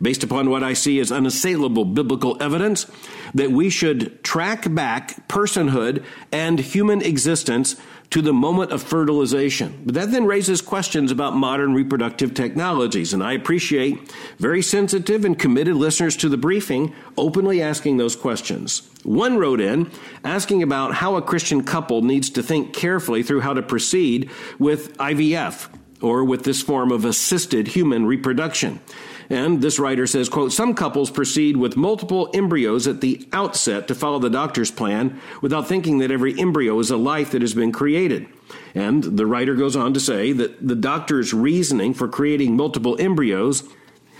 based 0.02 0.24
upon 0.24 0.50
what 0.50 0.64
I 0.64 0.74
see 0.74 1.00
as 1.00 1.12
unassailable 1.12 1.86
biblical 1.86 2.42
evidence, 2.42 2.90
that 3.34 3.52
we 3.52 3.70
should 3.70 4.24
track 4.24 4.74
back 4.74 5.28
personhood 5.28 6.04
and 6.32 6.60
human 6.60 7.02
existence 7.02 7.76
to 8.12 8.22
the 8.22 8.34
moment 8.34 8.72
of 8.72 8.84
fertilization. 8.84 9.82
But 9.86 9.96
that 9.96 10.12
then 10.12 10.26
raises 10.26 10.62
questions 10.62 11.12
about 11.12 11.36
modern 11.36 11.74
reproductive 11.74 12.34
technologies, 12.34 13.14
and 13.14 13.24
I 13.24 13.34
appreciate 13.34 14.14
very 14.38 14.62
sensitive 14.62 15.26
and 15.26 15.38
committed 15.38 15.76
listeners 15.76 16.16
to 16.18 16.30
the 16.30 16.38
briefing 16.38 16.94
openly 17.18 17.62
asking 17.62 17.98
those 17.98 18.16
questions. 18.16 18.88
One 19.04 19.38
wrote 19.38 19.60
in 19.60 19.92
asking 20.24 20.64
about 20.64 20.96
how 20.96 21.16
a 21.16 21.22
Christian 21.22 21.64
couple 21.64 22.02
needs 22.04 22.30
to 22.32 22.44
think 22.44 22.74
carefully 22.74 23.24
through 23.24 23.42
how 23.42 23.54
to 23.54 23.62
proceed 23.62 24.30
with 24.60 24.96
IVF. 24.98 25.68
or 26.02 26.24
with 26.24 26.44
this 26.44 26.62
form 26.62 26.92
of 26.92 27.06
assisted 27.06 27.70
human 27.70 28.06
reproduction. 28.06 28.80
And 29.30 29.62
this 29.62 29.80
writer 29.80 30.08
says, 30.08 30.30
quote, 30.30 30.54
some 30.54 30.74
couples 30.74 31.10
proceed 31.10 31.58
with 31.58 31.78
multiple 31.78 32.30
embryos 32.34 32.88
at 32.88 33.02
the 33.02 33.28
outset 33.34 33.88
to 33.88 33.96
follow 33.96 34.20
the 34.20 34.30
doctor's 34.30 34.72
plan 34.72 35.20
without 35.42 35.68
thinking 35.68 36.00
that 36.00 36.12
every 36.12 36.40
embryo 36.40 36.80
is 36.80 36.92
a 36.92 36.98
life 36.98 37.32
that 37.32 37.42
has 37.42 37.54
been 37.54 37.72
created. 37.72 38.28
And 38.74 39.04
the 39.04 39.26
writer 39.26 39.56
goes 39.56 39.76
on 39.76 39.94
to 39.94 40.00
say 40.00 40.32
that 40.34 40.66
the 40.66 40.76
doctor's 40.76 41.34
reasoning 41.34 41.94
for 41.94 42.08
creating 42.08 42.56
multiple 42.56 43.00
embryos 43.00 43.64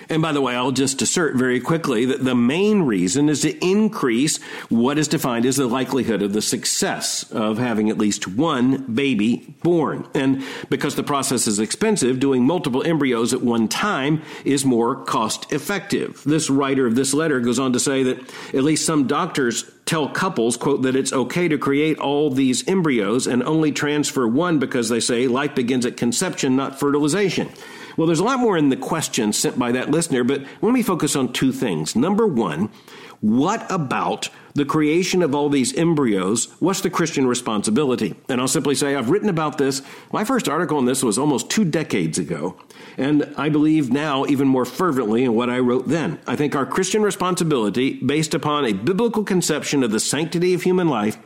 and 0.10 0.22
by 0.22 0.32
the 0.32 0.42
way, 0.42 0.56
I'll 0.56 0.72
just 0.72 1.02
assert 1.02 1.36
very 1.36 1.60
quickly 1.60 2.06
that 2.06 2.24
the 2.24 2.36
main 2.36 2.84
reason 2.84 3.30
is 3.30 3.42
to 3.42 3.58
increase 3.66 4.42
what 4.70 4.98
is 4.98 5.08
defined 5.08 5.46
as 5.46 5.58
the 5.58 5.68
likelihood 5.68 6.22
of 6.22 6.34
the 6.34 6.42
success 6.42 7.30
of 7.32 7.58
having 7.58 7.90
at 7.90 7.98
least 7.98 8.28
one 8.28 8.94
baby 8.94 9.56
born. 9.64 10.08
And 10.14 10.44
because 10.70 10.96
the 10.96 11.04
process 11.04 11.48
is 11.48 11.60
expensive, 11.60 12.20
doing 12.20 12.46
multiple 12.46 12.84
embryos 12.84 13.34
at 13.34 13.42
one 13.42 13.68
time 13.68 14.22
is 14.44 14.66
more 14.66 15.04
cost 15.04 15.52
effective. 15.52 16.22
This 16.26 16.50
writer 16.50 16.86
of 16.86 16.96
this 16.96 17.14
letter 17.14 17.40
goes 17.40 17.60
on 17.60 17.74
to 17.74 17.80
say 17.80 18.04
that 18.04 18.20
at 18.54 18.64
least 18.64 18.86
some 18.86 19.08
doctors 19.08 19.70
tell 19.86 20.10
couples, 20.10 20.58
quote, 20.58 20.82
that 20.82 20.96
it's 20.96 21.14
okay 21.14 21.48
to 21.48 21.58
create 21.58 22.00
all 22.00 22.30
these 22.30 22.68
embryos 22.68 23.28
and 23.28 23.44
only 23.44 23.72
transfer 23.72 24.28
one 24.28 24.60
because 24.60 24.90
they 24.90 25.00
say 25.00 25.28
life 25.28 25.54
begins 25.56 25.86
at 25.86 25.98
conception, 25.98 26.56
not 26.56 26.80
fertilization. 26.80 27.50
Well, 27.98 28.08
there's 28.08 28.20
a 28.20 28.24
lot 28.24 28.40
more 28.40 28.58
in 28.58 28.70
the 28.70 28.78
question 28.78 29.34
sent 29.34 29.58
by 29.58 29.72
that 29.72 29.92
listener, 29.92 30.24
but 30.24 30.44
let 30.62 30.74
me 30.74 30.84
focus 30.84 31.16
on 31.16 31.34
two 31.34 31.52
things. 31.52 31.96
Number 31.96 32.28
one, 32.28 32.70
what 33.22 33.66
about 33.72 34.30
the 34.54 34.66
creation 34.66 35.24
of 35.24 35.34
all 35.34 35.50
these 35.50 35.76
embryos? 35.76 36.54
What's 36.60 36.82
the 36.82 36.90
Christian 36.90 37.26
responsibility? 37.26 38.16
And 38.30 38.40
I'll 38.40 38.48
simply 38.48 38.76
say 38.76 38.96
I've 38.96 39.10
written 39.10 39.30
about 39.30 39.58
this. 39.58 39.82
My 40.12 40.24
first 40.24 40.48
article 40.48 40.78
on 40.78 40.86
this 40.86 41.04
was 41.04 41.18
almost 41.18 41.50
two 41.50 41.66
decades 41.66 42.18
ago. 42.18 42.58
And 42.98 43.34
I 43.38 43.50
believe 43.50 43.92
now 43.92 44.26
even 44.26 44.48
more 44.48 44.66
fervently 44.66 45.24
in 45.24 45.34
what 45.34 45.50
I 45.50 45.60
wrote 45.60 45.88
then. 45.88 46.20
I 46.28 46.36
think 46.36 46.56
our 46.56 46.66
Christian 46.66 47.02
responsibility, 47.02 47.94
based 47.94 48.34
upon 48.34 48.66
a 48.66 48.74
biblical 48.74 49.24
conception 49.24 49.84
of 49.84 49.92
the 49.92 50.00
sanctity 50.00 50.54
of 50.54 50.64
human 50.64 50.88
life, 50.88 51.18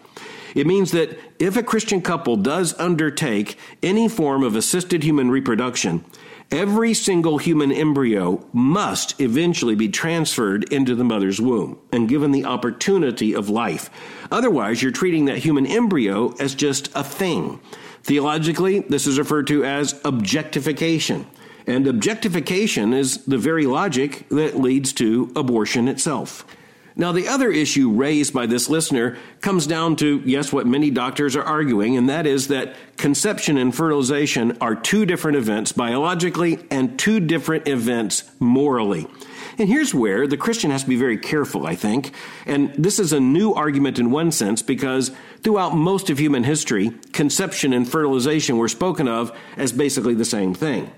it 0.55 0.67
means 0.67 0.91
that 0.91 1.17
if 1.39 1.55
a 1.55 1.63
Christian 1.63 2.01
couple 2.01 2.35
does 2.35 2.77
undertake 2.79 3.57
any 3.83 4.07
form 4.07 4.43
of 4.43 4.55
assisted 4.55 5.03
human 5.03 5.29
reproduction, 5.29 6.03
Every 6.51 6.95
single 6.95 7.37
human 7.37 7.71
embryo 7.71 8.43
must 8.53 9.21
eventually 9.21 9.75
be 9.75 9.87
transferred 9.87 10.63
into 10.73 10.95
the 10.95 11.03
mother's 11.03 11.39
womb 11.39 11.77
and 11.91 12.09
given 12.09 12.31
the 12.31 12.45
opportunity 12.45 13.35
of 13.35 13.49
life. 13.49 13.91
Otherwise, 14.31 14.81
you're 14.81 14.91
treating 14.91 15.25
that 15.25 15.37
human 15.37 15.67
embryo 15.67 16.33
as 16.39 16.55
just 16.55 16.89
a 16.95 17.03
thing. 17.03 17.59
Theologically, 18.01 18.79
this 18.79 19.05
is 19.05 19.19
referred 19.19 19.45
to 19.47 19.63
as 19.63 20.01
objectification. 20.03 21.27
And 21.67 21.85
objectification 21.85 22.93
is 22.93 23.25
the 23.25 23.37
very 23.37 23.67
logic 23.67 24.27
that 24.29 24.59
leads 24.59 24.91
to 24.93 25.31
abortion 25.35 25.87
itself. 25.87 26.47
Now, 26.99 27.13
the 27.13 27.29
other 27.29 27.49
issue 27.49 27.91
raised 27.91 28.33
by 28.33 28.45
this 28.45 28.67
listener 28.67 29.17
comes 29.39 29.65
down 29.65 29.95
to, 29.95 30.21
yes, 30.25 30.51
what 30.51 30.67
many 30.67 30.91
doctors 30.91 31.33
are 31.37 31.43
arguing, 31.43 31.95
and 31.95 32.09
that 32.09 32.27
is 32.27 32.49
that 32.49 32.75
conception 32.97 33.57
and 33.57 33.73
fertilization 33.73 34.57
are 34.59 34.75
two 34.75 35.05
different 35.05 35.37
events 35.37 35.71
biologically 35.71 36.59
and 36.69 36.99
two 36.99 37.21
different 37.21 37.69
events 37.69 38.29
morally. 38.41 39.07
And 39.57 39.69
here's 39.69 39.93
where 39.93 40.27
the 40.27 40.35
Christian 40.35 40.71
has 40.71 40.83
to 40.83 40.89
be 40.89 40.97
very 40.97 41.17
careful, 41.17 41.65
I 41.65 41.75
think. 41.75 42.13
And 42.45 42.73
this 42.75 42.99
is 42.99 43.13
a 43.13 43.19
new 43.21 43.53
argument 43.53 43.97
in 43.97 44.11
one 44.11 44.33
sense 44.33 44.61
because 44.61 45.11
throughout 45.41 45.73
most 45.73 46.09
of 46.09 46.19
human 46.19 46.43
history, 46.43 46.89
conception 47.13 47.71
and 47.71 47.89
fertilization 47.89 48.57
were 48.57 48.67
spoken 48.67 49.07
of 49.07 49.31
as 49.55 49.71
basically 49.71 50.15
the 50.15 50.25
same 50.25 50.53
thing. 50.53 50.91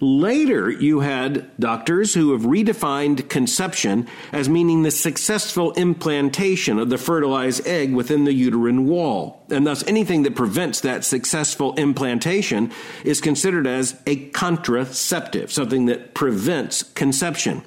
Later, 0.00 0.70
you 0.70 1.00
had 1.00 1.50
doctors 1.58 2.14
who 2.14 2.30
have 2.32 2.42
redefined 2.42 3.28
conception 3.28 4.06
as 4.32 4.48
meaning 4.48 4.84
the 4.84 4.92
successful 4.92 5.72
implantation 5.72 6.78
of 6.78 6.88
the 6.88 6.98
fertilized 6.98 7.66
egg 7.66 7.92
within 7.92 8.24
the 8.24 8.32
uterine 8.32 8.86
wall. 8.86 9.42
And 9.50 9.66
thus, 9.66 9.84
anything 9.88 10.22
that 10.22 10.36
prevents 10.36 10.82
that 10.82 11.04
successful 11.04 11.74
implantation 11.74 12.70
is 13.02 13.20
considered 13.20 13.66
as 13.66 14.00
a 14.06 14.28
contraceptive, 14.28 15.50
something 15.50 15.86
that 15.86 16.14
prevents 16.14 16.84
conception. 16.84 17.62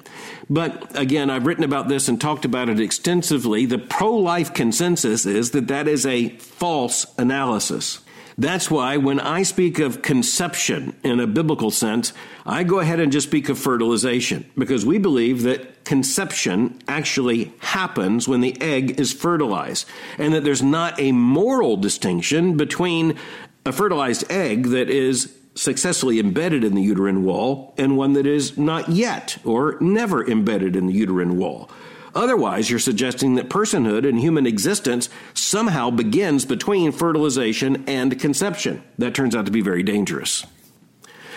But 0.48 0.98
again, 0.98 1.28
I've 1.28 1.46
written 1.46 1.64
about 1.64 1.88
this 1.88 2.08
and 2.08 2.18
talked 2.18 2.46
about 2.46 2.70
it 2.70 2.80
extensively. 2.80 3.66
The 3.66 3.78
pro 3.78 4.14
life 4.14 4.54
consensus 4.54 5.26
is 5.26 5.50
that 5.50 5.68
that 5.68 5.86
is 5.86 6.06
a 6.06 6.30
false 6.38 7.06
analysis. 7.18 8.00
That's 8.38 8.70
why 8.70 8.96
when 8.96 9.20
I 9.20 9.42
speak 9.42 9.78
of 9.78 10.02
conception 10.02 10.96
in 11.02 11.20
a 11.20 11.26
biblical 11.26 11.70
sense, 11.70 12.12
I 12.46 12.64
go 12.64 12.80
ahead 12.80 13.00
and 13.00 13.12
just 13.12 13.28
speak 13.28 13.48
of 13.48 13.58
fertilization 13.58 14.50
because 14.56 14.86
we 14.86 14.98
believe 14.98 15.42
that 15.42 15.84
conception 15.84 16.78
actually 16.88 17.52
happens 17.58 18.26
when 18.26 18.40
the 18.40 18.60
egg 18.60 18.98
is 18.98 19.12
fertilized 19.12 19.86
and 20.18 20.32
that 20.34 20.44
there's 20.44 20.62
not 20.62 20.98
a 20.98 21.12
moral 21.12 21.76
distinction 21.76 22.56
between 22.56 23.18
a 23.66 23.72
fertilized 23.72 24.30
egg 24.30 24.68
that 24.68 24.88
is 24.88 25.36
successfully 25.54 26.18
embedded 26.18 26.64
in 26.64 26.74
the 26.74 26.82
uterine 26.82 27.24
wall 27.24 27.74
and 27.76 27.96
one 27.96 28.14
that 28.14 28.26
is 28.26 28.56
not 28.56 28.88
yet 28.88 29.36
or 29.44 29.76
never 29.80 30.26
embedded 30.28 30.74
in 30.74 30.86
the 30.86 30.94
uterine 30.94 31.36
wall. 31.36 31.70
Otherwise, 32.14 32.68
you're 32.68 32.78
suggesting 32.78 33.34
that 33.34 33.48
personhood 33.48 34.06
and 34.06 34.18
human 34.18 34.46
existence 34.46 35.08
somehow 35.34 35.90
begins 35.90 36.44
between 36.44 36.92
fertilization 36.92 37.84
and 37.86 38.20
conception. 38.20 38.82
That 38.98 39.14
turns 39.14 39.34
out 39.34 39.46
to 39.46 39.52
be 39.52 39.62
very 39.62 39.82
dangerous. 39.82 40.44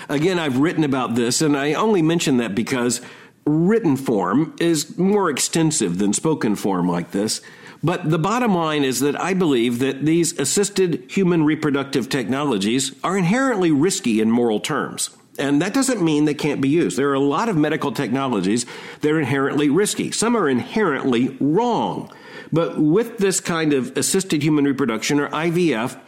Again, 0.10 0.38
I've 0.38 0.60
written 0.60 0.84
about 0.84 1.16
this, 1.16 1.42
and 1.42 1.58
I 1.58 1.74
only 1.74 2.02
mention 2.02 2.38
that 2.38 2.54
because 2.54 3.02
written 3.46 3.96
form 3.96 4.56
is 4.60 4.98
more 4.98 5.30
extensive 5.30 5.98
than 5.98 6.14
spoken 6.14 6.56
form 6.56 6.88
like 6.88 7.12
this. 7.12 7.42
But 7.84 8.10
the 8.10 8.20
bottom 8.20 8.56
line 8.56 8.84
is 8.84 9.00
that 9.02 9.20
I 9.20 9.34
believe 9.34 9.80
that 9.80 10.06
these 10.06 10.38
assisted 10.40 11.04
human 11.08 11.44
reproductive 11.44 12.10
technologies 12.10 12.96
are 13.04 13.18
inherently 13.18 13.72
risky 13.72 14.20
in 14.20 14.32
moral 14.32 14.60
terms. 14.60 15.10
And 15.38 15.62
that 15.62 15.74
doesn't 15.74 16.02
mean 16.02 16.26
they 16.26 16.34
can't 16.34 16.62
be 16.62 16.70
used. 16.70 16.98
There 16.98 17.10
are 17.10 17.14
a 17.14 17.20
lot 17.20 17.50
of 17.50 17.58
medical 17.58 17.92
technologies 17.92 18.66
that 19.02 19.12
are 19.12 19.20
inherently 19.20 19.70
risky. 19.70 20.12
Some 20.12 20.36
are 20.38 20.48
inherently 20.48 21.36
wrong. 21.40 22.12
But 22.54 22.80
with 22.80 23.18
this 23.18 23.40
kind 23.40 23.74
of 23.74 23.98
assisted 23.98 24.44
human 24.44 24.66
reproduction 24.66 25.20
or 25.20 25.28
IVF, 25.30 26.00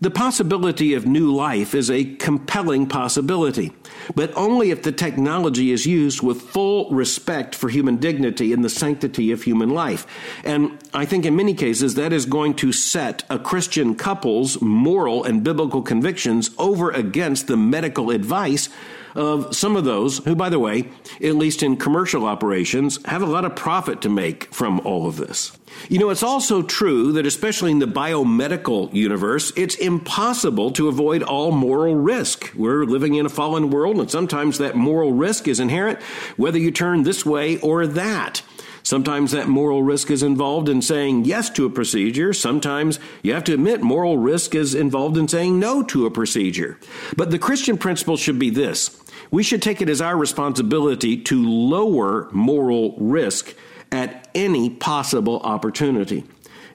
the 0.00 0.10
possibility 0.10 0.94
of 0.94 1.06
new 1.06 1.34
life 1.34 1.74
is 1.74 1.90
a 1.90 2.04
compelling 2.04 2.86
possibility, 2.86 3.72
but 4.14 4.34
only 4.36 4.70
if 4.70 4.82
the 4.82 4.92
technology 4.92 5.70
is 5.72 5.86
used 5.86 6.22
with 6.22 6.42
full 6.42 6.90
respect 6.90 7.54
for 7.54 7.68
human 7.68 7.96
dignity 7.96 8.52
and 8.52 8.64
the 8.64 8.68
sanctity 8.68 9.32
of 9.32 9.42
human 9.42 9.70
life. 9.70 10.06
And 10.44 10.78
I 10.92 11.04
think 11.04 11.24
in 11.24 11.36
many 11.36 11.54
cases 11.54 11.94
that 11.94 12.12
is 12.12 12.26
going 12.26 12.54
to 12.54 12.72
set 12.72 13.24
a 13.30 13.38
Christian 13.38 13.94
couple's 13.94 14.60
moral 14.60 15.24
and 15.24 15.42
biblical 15.42 15.82
convictions 15.82 16.50
over 16.58 16.90
against 16.90 17.46
the 17.46 17.56
medical 17.56 18.10
advice 18.10 18.68
of 19.14 19.56
some 19.56 19.76
of 19.76 19.84
those 19.84 20.18
who, 20.18 20.36
by 20.36 20.50
the 20.50 20.58
way, 20.58 20.90
at 21.22 21.36
least 21.36 21.62
in 21.62 21.76
commercial 21.76 22.26
operations, 22.26 22.98
have 23.06 23.22
a 23.22 23.26
lot 23.26 23.46
of 23.46 23.56
profit 23.56 24.02
to 24.02 24.10
make 24.10 24.52
from 24.52 24.78
all 24.80 25.06
of 25.06 25.16
this. 25.16 25.56
You 25.88 25.98
know, 25.98 26.10
it's 26.10 26.22
also 26.22 26.62
true 26.62 27.12
that, 27.12 27.26
especially 27.26 27.70
in 27.70 27.78
the 27.78 27.86
biomedical 27.86 28.92
universe, 28.94 29.52
it's 29.56 29.74
impossible 29.74 30.70
to 30.72 30.88
avoid 30.88 31.22
all 31.22 31.52
moral 31.52 31.94
risk. 31.94 32.52
We're 32.54 32.84
living 32.84 33.14
in 33.14 33.26
a 33.26 33.30
fallen 33.30 33.70
world, 33.70 33.98
and 33.98 34.10
sometimes 34.10 34.58
that 34.58 34.76
moral 34.76 35.12
risk 35.12 35.48
is 35.48 35.60
inherent, 35.60 36.00
whether 36.36 36.58
you 36.58 36.70
turn 36.70 37.02
this 37.02 37.26
way 37.26 37.58
or 37.60 37.86
that. 37.86 38.42
Sometimes 38.82 39.32
that 39.32 39.48
moral 39.48 39.82
risk 39.82 40.12
is 40.12 40.22
involved 40.22 40.68
in 40.68 40.80
saying 40.80 41.24
yes 41.24 41.50
to 41.50 41.66
a 41.66 41.70
procedure. 41.70 42.32
Sometimes 42.32 43.00
you 43.20 43.34
have 43.34 43.42
to 43.44 43.54
admit 43.54 43.82
moral 43.82 44.16
risk 44.16 44.54
is 44.54 44.76
involved 44.76 45.16
in 45.16 45.26
saying 45.26 45.58
no 45.58 45.82
to 45.82 46.06
a 46.06 46.10
procedure. 46.10 46.78
But 47.16 47.32
the 47.32 47.38
Christian 47.40 47.78
principle 47.78 48.16
should 48.16 48.38
be 48.38 48.50
this 48.50 49.02
we 49.30 49.42
should 49.42 49.62
take 49.62 49.82
it 49.82 49.88
as 49.88 50.00
our 50.00 50.16
responsibility 50.16 51.20
to 51.22 51.44
lower 51.44 52.28
moral 52.30 52.96
risk 52.98 53.54
at 53.92 54.28
any 54.34 54.70
possible 54.70 55.40
opportunity. 55.40 56.24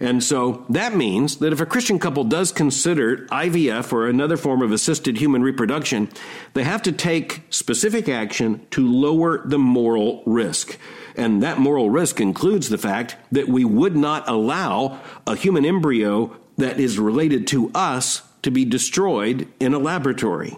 And 0.01 0.23
so 0.23 0.65
that 0.67 0.95
means 0.95 1.37
that 1.37 1.53
if 1.53 1.61
a 1.61 1.65
Christian 1.65 1.99
couple 1.99 2.23
does 2.23 2.51
consider 2.51 3.27
IVF 3.27 3.93
or 3.93 4.07
another 4.07 4.35
form 4.35 4.63
of 4.63 4.71
assisted 4.71 5.17
human 5.17 5.43
reproduction, 5.43 6.09
they 6.55 6.63
have 6.63 6.81
to 6.83 6.91
take 6.91 7.43
specific 7.51 8.09
action 8.09 8.65
to 8.71 8.91
lower 8.91 9.45
the 9.47 9.59
moral 9.59 10.23
risk. 10.25 10.79
And 11.15 11.43
that 11.43 11.59
moral 11.59 11.91
risk 11.91 12.19
includes 12.19 12.69
the 12.69 12.79
fact 12.79 13.15
that 13.31 13.47
we 13.47 13.63
would 13.63 13.95
not 13.95 14.27
allow 14.27 14.99
a 15.27 15.35
human 15.35 15.65
embryo 15.65 16.35
that 16.57 16.79
is 16.79 16.97
related 16.97 17.45
to 17.47 17.69
us 17.75 18.23
to 18.41 18.49
be 18.49 18.65
destroyed 18.65 19.47
in 19.59 19.75
a 19.75 19.79
laboratory. 19.79 20.57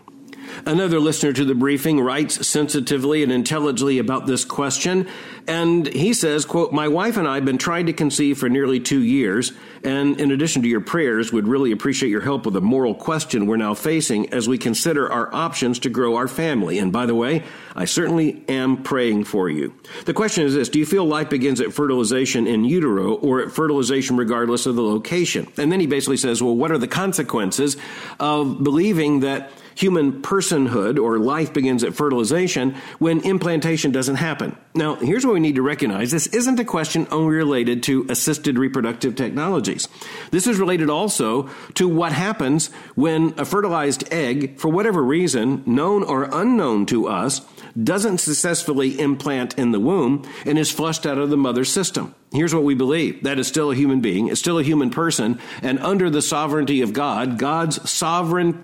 Another 0.65 0.99
listener 0.99 1.33
to 1.33 1.45
the 1.45 1.55
briefing 1.55 1.99
writes 1.99 2.47
sensitively 2.47 3.23
and 3.23 3.31
intelligently 3.31 3.99
about 3.99 4.27
this 4.27 4.45
question, 4.45 5.07
and 5.47 5.87
he 5.87 6.13
says, 6.13 6.45
quote, 6.45 6.71
My 6.71 6.87
wife 6.87 7.17
and 7.17 7.27
I 7.27 7.35
have 7.35 7.45
been 7.45 7.57
trying 7.57 7.87
to 7.87 7.93
conceive 7.93 8.37
for 8.37 8.47
nearly 8.49 8.79
two 8.79 9.01
years, 9.01 9.51
and 9.83 10.19
in 10.19 10.31
addition 10.31 10.61
to 10.61 10.67
your 10.67 10.81
prayers, 10.81 11.33
would 11.33 11.47
really 11.47 11.71
appreciate 11.71 12.09
your 12.09 12.21
help 12.21 12.45
with 12.45 12.55
a 12.55 12.61
moral 12.61 12.95
question 12.95 13.45
we're 13.45 13.57
now 13.57 13.73
facing 13.73 14.31
as 14.31 14.47
we 14.47 14.57
consider 14.57 15.11
our 15.11 15.33
options 15.33 15.79
to 15.79 15.89
grow 15.89 16.15
our 16.15 16.27
family. 16.27 16.79
And 16.79 16.93
by 16.93 17.05
the 17.05 17.15
way, 17.15 17.43
I 17.75 17.85
certainly 17.85 18.43
am 18.47 18.83
praying 18.83 19.25
for 19.25 19.49
you. 19.49 19.73
The 20.05 20.13
question 20.13 20.45
is 20.45 20.53
this 20.53 20.69
Do 20.69 20.79
you 20.79 20.85
feel 20.85 21.05
life 21.05 21.29
begins 21.29 21.59
at 21.59 21.73
fertilization 21.73 22.47
in 22.47 22.63
utero 22.63 23.15
or 23.15 23.41
at 23.41 23.51
fertilization 23.51 24.15
regardless 24.15 24.65
of 24.65 24.75
the 24.75 24.83
location? 24.83 25.51
And 25.57 25.71
then 25.71 25.79
he 25.79 25.87
basically 25.87 26.17
says, 26.17 26.41
Well, 26.41 26.55
what 26.55 26.71
are 26.71 26.77
the 26.77 26.87
consequences 26.87 27.75
of 28.19 28.63
believing 28.63 29.21
that 29.21 29.51
human 29.75 30.21
personhood 30.21 31.01
or 31.01 31.19
life 31.19 31.53
begins 31.53 31.83
at 31.83 31.95
fertilization 31.95 32.75
when 32.99 33.21
implantation 33.21 33.91
doesn't 33.91 34.15
happen. 34.15 34.57
Now, 34.75 34.95
here's 34.95 35.25
what 35.25 35.33
we 35.33 35.39
need 35.39 35.55
to 35.55 35.61
recognize 35.61 36.11
this 36.11 36.27
isn't 36.27 36.59
a 36.59 36.65
question 36.65 37.07
only 37.11 37.35
related 37.35 37.83
to 37.83 38.05
assisted 38.09 38.57
reproductive 38.57 39.15
technologies. 39.15 39.87
This 40.31 40.47
is 40.47 40.59
related 40.59 40.89
also 40.89 41.49
to 41.75 41.87
what 41.87 42.11
happens 42.11 42.71
when 42.95 43.33
a 43.37 43.45
fertilized 43.45 44.11
egg, 44.11 44.59
for 44.59 44.69
whatever 44.69 45.03
reason, 45.03 45.63
known 45.65 46.03
or 46.03 46.29
unknown 46.31 46.85
to 46.87 47.07
us, 47.07 47.41
doesn't 47.81 48.19
successfully 48.19 48.99
implant 48.99 49.57
in 49.57 49.71
the 49.71 49.79
womb 49.79 50.27
and 50.45 50.57
is 50.57 50.71
flushed 50.71 51.05
out 51.05 51.17
of 51.17 51.29
the 51.29 51.37
mother's 51.37 51.71
system. 51.71 52.13
Here's 52.31 52.53
what 52.53 52.63
we 52.63 52.73
believe 52.73 53.23
that 53.23 53.37
is 53.37 53.47
still 53.47 53.71
a 53.71 53.75
human 53.75 54.01
being, 54.01 54.27
it's 54.27 54.39
still 54.39 54.57
a 54.57 54.63
human 54.63 54.89
person, 54.89 55.39
and 55.61 55.79
under 55.79 56.09
the 56.09 56.21
sovereignty 56.21 56.81
of 56.81 56.93
God, 56.93 57.37
God's 57.37 57.89
sovereign 57.89 58.63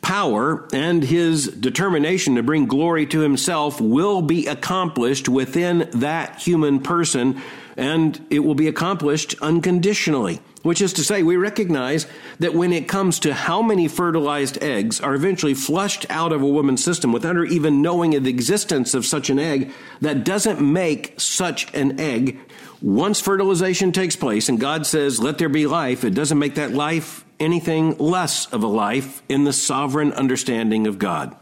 power 0.00 0.66
and 0.72 1.02
his 1.02 1.48
determination 1.48 2.36
to 2.36 2.42
bring 2.42 2.66
glory 2.66 3.06
to 3.06 3.20
himself 3.20 3.80
will 3.80 4.22
be 4.22 4.46
accomplished 4.46 5.28
within 5.28 5.88
that 5.94 6.38
human 6.40 6.80
person, 6.80 7.40
and 7.76 8.24
it 8.30 8.40
will 8.40 8.54
be 8.54 8.68
accomplished 8.68 9.34
unconditionally. 9.42 10.40
Which 10.62 10.82
is 10.82 10.92
to 10.94 11.04
say, 11.04 11.22
we 11.22 11.36
recognize 11.36 12.06
that 12.40 12.52
when 12.52 12.72
it 12.72 12.88
comes 12.88 13.20
to 13.20 13.32
how 13.32 13.62
many 13.62 13.86
fertilized 13.86 14.60
eggs 14.62 15.00
are 15.00 15.14
eventually 15.14 15.54
flushed 15.54 16.04
out 16.10 16.32
of 16.32 16.42
a 16.42 16.46
woman's 16.46 16.82
system 16.82 17.12
without 17.12 17.36
her 17.36 17.44
even 17.44 17.80
knowing 17.80 18.16
of 18.16 18.24
the 18.24 18.30
existence 18.30 18.92
of 18.92 19.06
such 19.06 19.30
an 19.30 19.38
egg, 19.38 19.72
that 20.00 20.24
doesn't 20.24 20.60
make 20.60 21.14
such 21.20 21.72
an 21.74 22.00
egg. 22.00 22.38
Once 22.82 23.20
fertilization 23.20 23.92
takes 23.92 24.16
place 24.16 24.48
and 24.48 24.58
God 24.58 24.84
says, 24.84 25.20
let 25.20 25.38
there 25.38 25.48
be 25.48 25.66
life, 25.66 26.02
it 26.02 26.14
doesn't 26.14 26.38
make 26.38 26.56
that 26.56 26.72
life 26.72 27.24
anything 27.40 27.96
less 27.98 28.46
of 28.46 28.62
a 28.62 28.68
life 28.68 29.22
in 29.28 29.44
the 29.44 29.52
sovereign 29.52 30.12
understanding 30.12 30.86
of 30.86 30.98
God. 30.98 31.36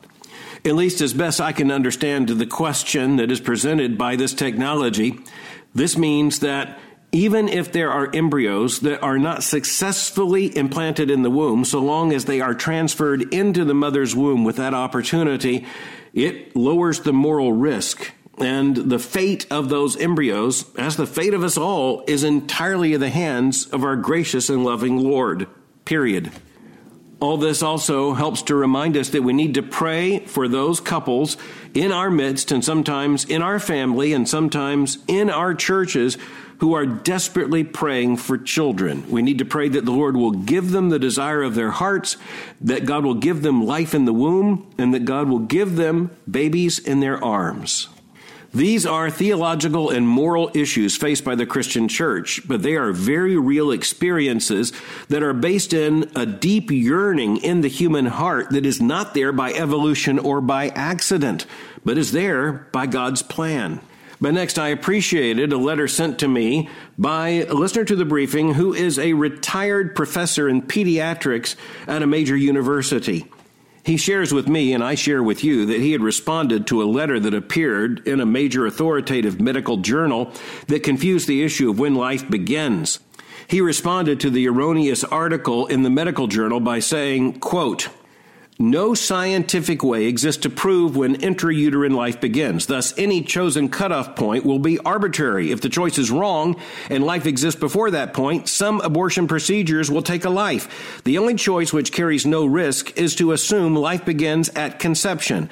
At 0.64 0.74
least 0.74 1.00
as 1.00 1.14
best 1.14 1.40
I 1.40 1.52
can 1.52 1.70
understand 1.70 2.28
the 2.28 2.46
question 2.46 3.16
that 3.16 3.30
is 3.30 3.40
presented 3.40 3.96
by 3.96 4.16
this 4.16 4.34
technology, 4.34 5.18
this 5.74 5.96
means 5.96 6.40
that 6.40 6.78
even 7.12 7.48
if 7.48 7.70
there 7.70 7.90
are 7.90 8.14
embryos 8.14 8.80
that 8.80 9.00
are 9.00 9.18
not 9.18 9.42
successfully 9.42 10.54
implanted 10.56 11.10
in 11.10 11.22
the 11.22 11.30
womb, 11.30 11.64
so 11.64 11.78
long 11.78 12.12
as 12.12 12.24
they 12.24 12.40
are 12.40 12.54
transferred 12.54 13.32
into 13.32 13.64
the 13.64 13.74
mother's 13.74 14.14
womb 14.14 14.44
with 14.44 14.56
that 14.56 14.74
opportunity, 14.74 15.64
it 16.12 16.54
lowers 16.56 17.00
the 17.00 17.12
moral 17.12 17.52
risk. 17.52 18.12
And 18.38 18.76
the 18.76 18.98
fate 18.98 19.46
of 19.50 19.68
those 19.68 19.96
embryos, 19.96 20.66
as 20.76 20.96
the 20.96 21.06
fate 21.06 21.32
of 21.32 21.42
us 21.42 21.56
all, 21.56 22.04
is 22.06 22.24
entirely 22.24 22.92
in 22.92 23.00
the 23.00 23.08
hands 23.08 23.66
of 23.66 23.82
our 23.84 23.96
gracious 23.96 24.50
and 24.50 24.64
loving 24.64 24.98
Lord 24.98 25.46
period. 25.86 26.30
All 27.18 27.38
this 27.38 27.62
also 27.62 28.12
helps 28.12 28.42
to 28.42 28.54
remind 28.54 28.94
us 28.94 29.08
that 29.10 29.22
we 29.22 29.32
need 29.32 29.54
to 29.54 29.62
pray 29.62 30.18
for 30.18 30.48
those 30.48 30.80
couples 30.80 31.38
in 31.72 31.90
our 31.90 32.10
midst 32.10 32.52
and 32.52 32.62
sometimes 32.62 33.24
in 33.24 33.40
our 33.40 33.58
family 33.58 34.12
and 34.12 34.28
sometimes 34.28 34.98
in 35.08 35.30
our 35.30 35.54
churches 35.54 36.18
who 36.58 36.74
are 36.74 36.86
desperately 36.86 37.64
praying 37.64 38.18
for 38.18 38.36
children. 38.36 39.08
We 39.10 39.22
need 39.22 39.38
to 39.38 39.44
pray 39.44 39.68
that 39.70 39.84
the 39.84 39.92
Lord 39.92 40.16
will 40.16 40.30
give 40.30 40.72
them 40.72 40.90
the 40.90 40.98
desire 40.98 41.42
of 41.42 41.54
their 41.54 41.70
hearts, 41.70 42.16
that 42.60 42.86
God 42.86 43.04
will 43.04 43.14
give 43.14 43.42
them 43.42 43.66
life 43.66 43.94
in 43.94 44.04
the 44.04 44.12
womb, 44.12 44.70
and 44.78 44.92
that 44.92 45.04
God 45.04 45.28
will 45.28 45.40
give 45.40 45.76
them 45.76 46.10
babies 46.30 46.78
in 46.78 47.00
their 47.00 47.22
arms. 47.22 47.88
These 48.56 48.86
are 48.86 49.10
theological 49.10 49.90
and 49.90 50.08
moral 50.08 50.50
issues 50.54 50.96
faced 50.96 51.24
by 51.24 51.34
the 51.34 51.44
Christian 51.44 51.88
church, 51.88 52.40
but 52.48 52.62
they 52.62 52.74
are 52.74 52.90
very 52.90 53.36
real 53.36 53.70
experiences 53.70 54.72
that 55.08 55.22
are 55.22 55.34
based 55.34 55.74
in 55.74 56.10
a 56.16 56.24
deep 56.24 56.70
yearning 56.70 57.36
in 57.36 57.60
the 57.60 57.68
human 57.68 58.06
heart 58.06 58.48
that 58.52 58.64
is 58.64 58.80
not 58.80 59.12
there 59.12 59.30
by 59.30 59.52
evolution 59.52 60.18
or 60.18 60.40
by 60.40 60.68
accident, 60.68 61.44
but 61.84 61.98
is 61.98 62.12
there 62.12 62.66
by 62.72 62.86
God's 62.86 63.20
plan. 63.20 63.78
But 64.22 64.32
next, 64.32 64.58
I 64.58 64.68
appreciated 64.68 65.52
a 65.52 65.58
letter 65.58 65.86
sent 65.86 66.18
to 66.20 66.28
me 66.28 66.70
by 66.96 67.28
a 67.28 67.52
listener 67.52 67.84
to 67.84 67.96
the 67.96 68.06
briefing 68.06 68.54
who 68.54 68.72
is 68.72 68.98
a 68.98 69.12
retired 69.12 69.94
professor 69.94 70.48
in 70.48 70.62
pediatrics 70.62 71.56
at 71.86 72.02
a 72.02 72.06
major 72.06 72.34
university. 72.34 73.30
He 73.86 73.96
shares 73.96 74.34
with 74.34 74.48
me, 74.48 74.72
and 74.72 74.82
I 74.82 74.96
share 74.96 75.22
with 75.22 75.44
you, 75.44 75.64
that 75.66 75.78
he 75.78 75.92
had 75.92 76.02
responded 76.02 76.66
to 76.66 76.82
a 76.82 76.90
letter 76.90 77.20
that 77.20 77.32
appeared 77.32 78.04
in 78.04 78.20
a 78.20 78.26
major 78.26 78.66
authoritative 78.66 79.40
medical 79.40 79.76
journal 79.76 80.32
that 80.66 80.82
confused 80.82 81.28
the 81.28 81.44
issue 81.44 81.70
of 81.70 81.78
when 81.78 81.94
life 81.94 82.28
begins. 82.28 82.98
He 83.46 83.60
responded 83.60 84.18
to 84.18 84.30
the 84.30 84.48
erroneous 84.48 85.04
article 85.04 85.66
in 85.68 85.84
the 85.84 85.90
medical 85.90 86.26
journal 86.26 86.58
by 86.58 86.80
saying, 86.80 87.38
quote, 87.38 87.88
no 88.58 88.94
scientific 88.94 89.82
way 89.82 90.06
exists 90.06 90.42
to 90.42 90.50
prove 90.50 90.96
when 90.96 91.16
intrauterine 91.16 91.94
life 91.94 92.20
begins. 92.20 92.66
Thus, 92.66 92.96
any 92.98 93.22
chosen 93.22 93.68
cutoff 93.68 94.16
point 94.16 94.44
will 94.44 94.58
be 94.58 94.78
arbitrary. 94.78 95.50
If 95.52 95.60
the 95.60 95.68
choice 95.68 95.98
is 95.98 96.10
wrong 96.10 96.60
and 96.88 97.04
life 97.04 97.26
exists 97.26 97.60
before 97.60 97.90
that 97.90 98.14
point, 98.14 98.48
some 98.48 98.80
abortion 98.80 99.28
procedures 99.28 99.90
will 99.90 100.02
take 100.02 100.24
a 100.24 100.30
life. 100.30 101.02
The 101.04 101.18
only 101.18 101.34
choice 101.34 101.72
which 101.72 101.92
carries 101.92 102.24
no 102.24 102.46
risk 102.46 102.96
is 102.98 103.14
to 103.16 103.32
assume 103.32 103.76
life 103.76 104.04
begins 104.04 104.48
at 104.50 104.78
conception. 104.78 105.50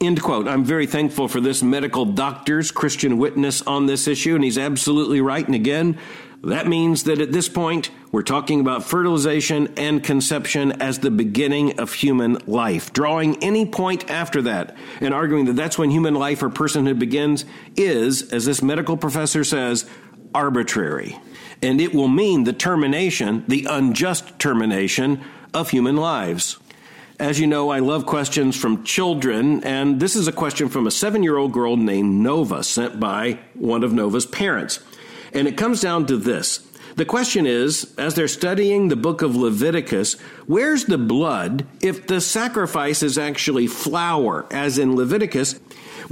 End 0.00 0.20
quote. 0.20 0.48
I'm 0.48 0.64
very 0.64 0.86
thankful 0.86 1.28
for 1.28 1.40
this 1.40 1.62
medical 1.62 2.04
doctor's 2.04 2.72
Christian 2.72 3.18
witness 3.18 3.62
on 3.62 3.86
this 3.86 4.08
issue, 4.08 4.34
and 4.34 4.42
he's 4.42 4.58
absolutely 4.58 5.20
right. 5.20 5.46
And 5.46 5.54
again, 5.54 5.98
that 6.42 6.66
means 6.66 7.04
that 7.04 7.20
at 7.20 7.30
this 7.30 7.48
point, 7.48 7.90
we're 8.10 8.22
talking 8.22 8.60
about 8.60 8.82
fertilization 8.82 9.72
and 9.76 10.02
conception 10.02 10.72
as 10.82 10.98
the 10.98 11.10
beginning 11.10 11.78
of 11.78 11.92
human 11.92 12.38
life. 12.46 12.92
Drawing 12.92 13.42
any 13.42 13.64
point 13.64 14.10
after 14.10 14.42
that 14.42 14.76
and 15.00 15.14
arguing 15.14 15.44
that 15.44 15.54
that's 15.54 15.78
when 15.78 15.90
human 15.90 16.14
life 16.14 16.42
or 16.42 16.50
personhood 16.50 16.98
begins 16.98 17.44
is, 17.76 18.32
as 18.32 18.44
this 18.44 18.60
medical 18.60 18.96
professor 18.96 19.44
says, 19.44 19.88
arbitrary. 20.34 21.16
And 21.62 21.80
it 21.80 21.94
will 21.94 22.08
mean 22.08 22.42
the 22.42 22.52
termination, 22.52 23.44
the 23.46 23.66
unjust 23.70 24.38
termination 24.40 25.22
of 25.54 25.70
human 25.70 25.96
lives. 25.96 26.58
As 27.20 27.38
you 27.38 27.46
know, 27.46 27.70
I 27.70 27.78
love 27.78 28.04
questions 28.04 28.56
from 28.56 28.82
children, 28.82 29.62
and 29.62 30.00
this 30.00 30.16
is 30.16 30.26
a 30.26 30.32
question 30.32 30.68
from 30.68 30.88
a 30.88 30.90
seven 30.90 31.22
year 31.22 31.36
old 31.36 31.52
girl 31.52 31.76
named 31.76 32.20
Nova, 32.20 32.64
sent 32.64 32.98
by 32.98 33.38
one 33.54 33.84
of 33.84 33.92
Nova's 33.92 34.26
parents. 34.26 34.80
And 35.32 35.48
it 35.48 35.56
comes 35.56 35.80
down 35.80 36.06
to 36.06 36.16
this. 36.16 36.66
The 36.96 37.04
question 37.06 37.46
is, 37.46 37.94
as 37.96 38.14
they're 38.14 38.28
studying 38.28 38.88
the 38.88 38.96
book 38.96 39.22
of 39.22 39.34
Leviticus, 39.34 40.20
where's 40.46 40.84
the 40.84 40.98
blood 40.98 41.66
if 41.80 42.06
the 42.06 42.20
sacrifice 42.20 43.02
is 43.02 43.16
actually 43.16 43.66
flour, 43.66 44.46
as 44.50 44.76
in 44.76 44.94
Leviticus, 44.94 45.58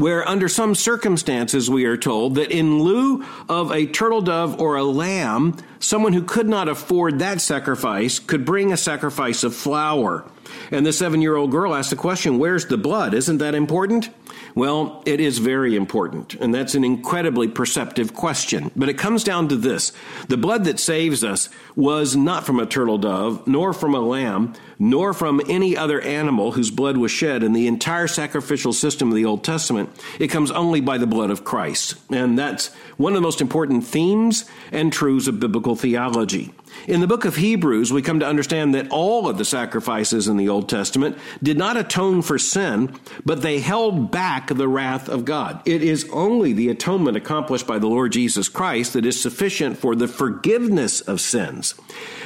where 0.00 0.26
under 0.26 0.48
some 0.48 0.74
circumstances 0.74 1.68
we 1.68 1.84
are 1.84 1.96
told 1.96 2.34
that 2.36 2.50
in 2.50 2.82
lieu 2.82 3.22
of 3.50 3.70
a 3.70 3.84
turtle 3.84 4.22
dove 4.22 4.58
or 4.58 4.76
a 4.76 4.82
lamb, 4.82 5.54
someone 5.78 6.14
who 6.14 6.22
could 6.22 6.48
not 6.48 6.68
afford 6.68 7.18
that 7.18 7.38
sacrifice 7.38 8.18
could 8.18 8.46
bring 8.46 8.72
a 8.72 8.78
sacrifice 8.78 9.44
of 9.44 9.54
flour. 9.54 10.24
And 10.70 10.86
the 10.86 10.92
seven 10.92 11.20
year 11.20 11.36
old 11.36 11.50
girl 11.50 11.74
asked 11.74 11.90
the 11.90 11.96
question, 11.96 12.38
Where's 12.38 12.64
the 12.64 12.78
blood? 12.78 13.12
Isn't 13.12 13.38
that 13.38 13.54
important? 13.54 14.08
Well, 14.54 15.02
it 15.06 15.20
is 15.20 15.38
very 15.38 15.76
important, 15.76 16.34
and 16.34 16.52
that's 16.52 16.74
an 16.74 16.82
incredibly 16.82 17.46
perceptive 17.46 18.14
question. 18.14 18.70
But 18.74 18.88
it 18.88 18.98
comes 18.98 19.22
down 19.22 19.48
to 19.48 19.56
this 19.56 19.92
the 20.28 20.36
blood 20.36 20.64
that 20.64 20.80
saves 20.80 21.22
us 21.22 21.50
was 21.76 22.16
not 22.16 22.46
from 22.46 22.58
a 22.58 22.66
turtle 22.66 22.98
dove, 22.98 23.46
nor 23.46 23.72
from 23.72 23.94
a 23.94 24.00
lamb, 24.00 24.54
nor 24.80 25.12
from 25.12 25.40
any 25.46 25.76
other 25.76 26.00
animal 26.00 26.52
whose 26.52 26.70
blood 26.70 26.96
was 26.96 27.12
shed 27.12 27.44
in 27.44 27.52
the 27.52 27.68
entire 27.68 28.08
sacrificial 28.08 28.72
system 28.72 29.10
of 29.10 29.14
the 29.14 29.26
Old 29.26 29.44
Testament. 29.44 29.90
It 30.18 30.28
comes 30.28 30.50
only 30.50 30.80
by 30.80 30.96
the 30.98 31.06
blood 31.06 31.30
of 31.30 31.44
Christ. 31.44 31.94
And 32.10 32.36
that's 32.36 32.74
one 32.96 33.12
of 33.12 33.16
the 33.16 33.20
most 33.20 33.42
important 33.42 33.84
themes 33.84 34.46
and 34.72 34.92
truths 34.92 35.28
of 35.28 35.38
biblical 35.38 35.76
theology. 35.76 36.52
In 36.86 37.00
the 37.00 37.06
book 37.06 37.24
of 37.24 37.36
Hebrews, 37.36 37.92
we 37.92 38.02
come 38.02 38.20
to 38.20 38.26
understand 38.26 38.74
that 38.74 38.90
all 38.90 39.28
of 39.28 39.38
the 39.38 39.44
sacrifices 39.44 40.28
in 40.28 40.36
the 40.36 40.48
Old 40.48 40.68
Testament 40.68 41.18
did 41.42 41.58
not 41.58 41.76
atone 41.76 42.22
for 42.22 42.38
sin, 42.38 42.94
but 43.24 43.42
they 43.42 43.60
held 43.60 44.10
back 44.10 44.48
the 44.48 44.68
wrath 44.68 45.08
of 45.08 45.24
God. 45.24 45.60
It 45.66 45.82
is 45.82 46.08
only 46.12 46.52
the 46.52 46.68
atonement 46.68 47.16
accomplished 47.16 47.66
by 47.66 47.78
the 47.78 47.86
Lord 47.86 48.12
Jesus 48.12 48.48
Christ 48.48 48.94
that 48.94 49.06
is 49.06 49.20
sufficient 49.20 49.78
for 49.78 49.94
the 49.94 50.08
forgiveness 50.08 51.00
of 51.00 51.20
sins. 51.20 51.74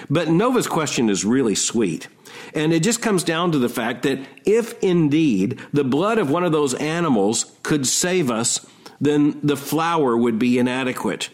But 0.08 0.28
Nova's 0.28 0.66
question 0.66 1.08
is 1.08 1.24
really 1.24 1.54
sweet. 1.54 2.08
And 2.54 2.72
it 2.72 2.82
just 2.82 3.02
comes 3.02 3.24
down 3.24 3.52
to 3.52 3.58
the 3.58 3.68
fact 3.68 4.02
that 4.02 4.20
if 4.44 4.80
indeed 4.82 5.60
the 5.72 5.84
blood 5.84 6.18
of 6.18 6.30
one 6.30 6.44
of 6.44 6.52
those 6.52 6.74
animals 6.74 7.56
could 7.62 7.86
save 7.86 8.30
us, 8.30 8.64
then 9.00 9.40
the 9.42 9.56
flour 9.56 10.16
would 10.16 10.38
be 10.38 10.58
inadequate. 10.58 11.30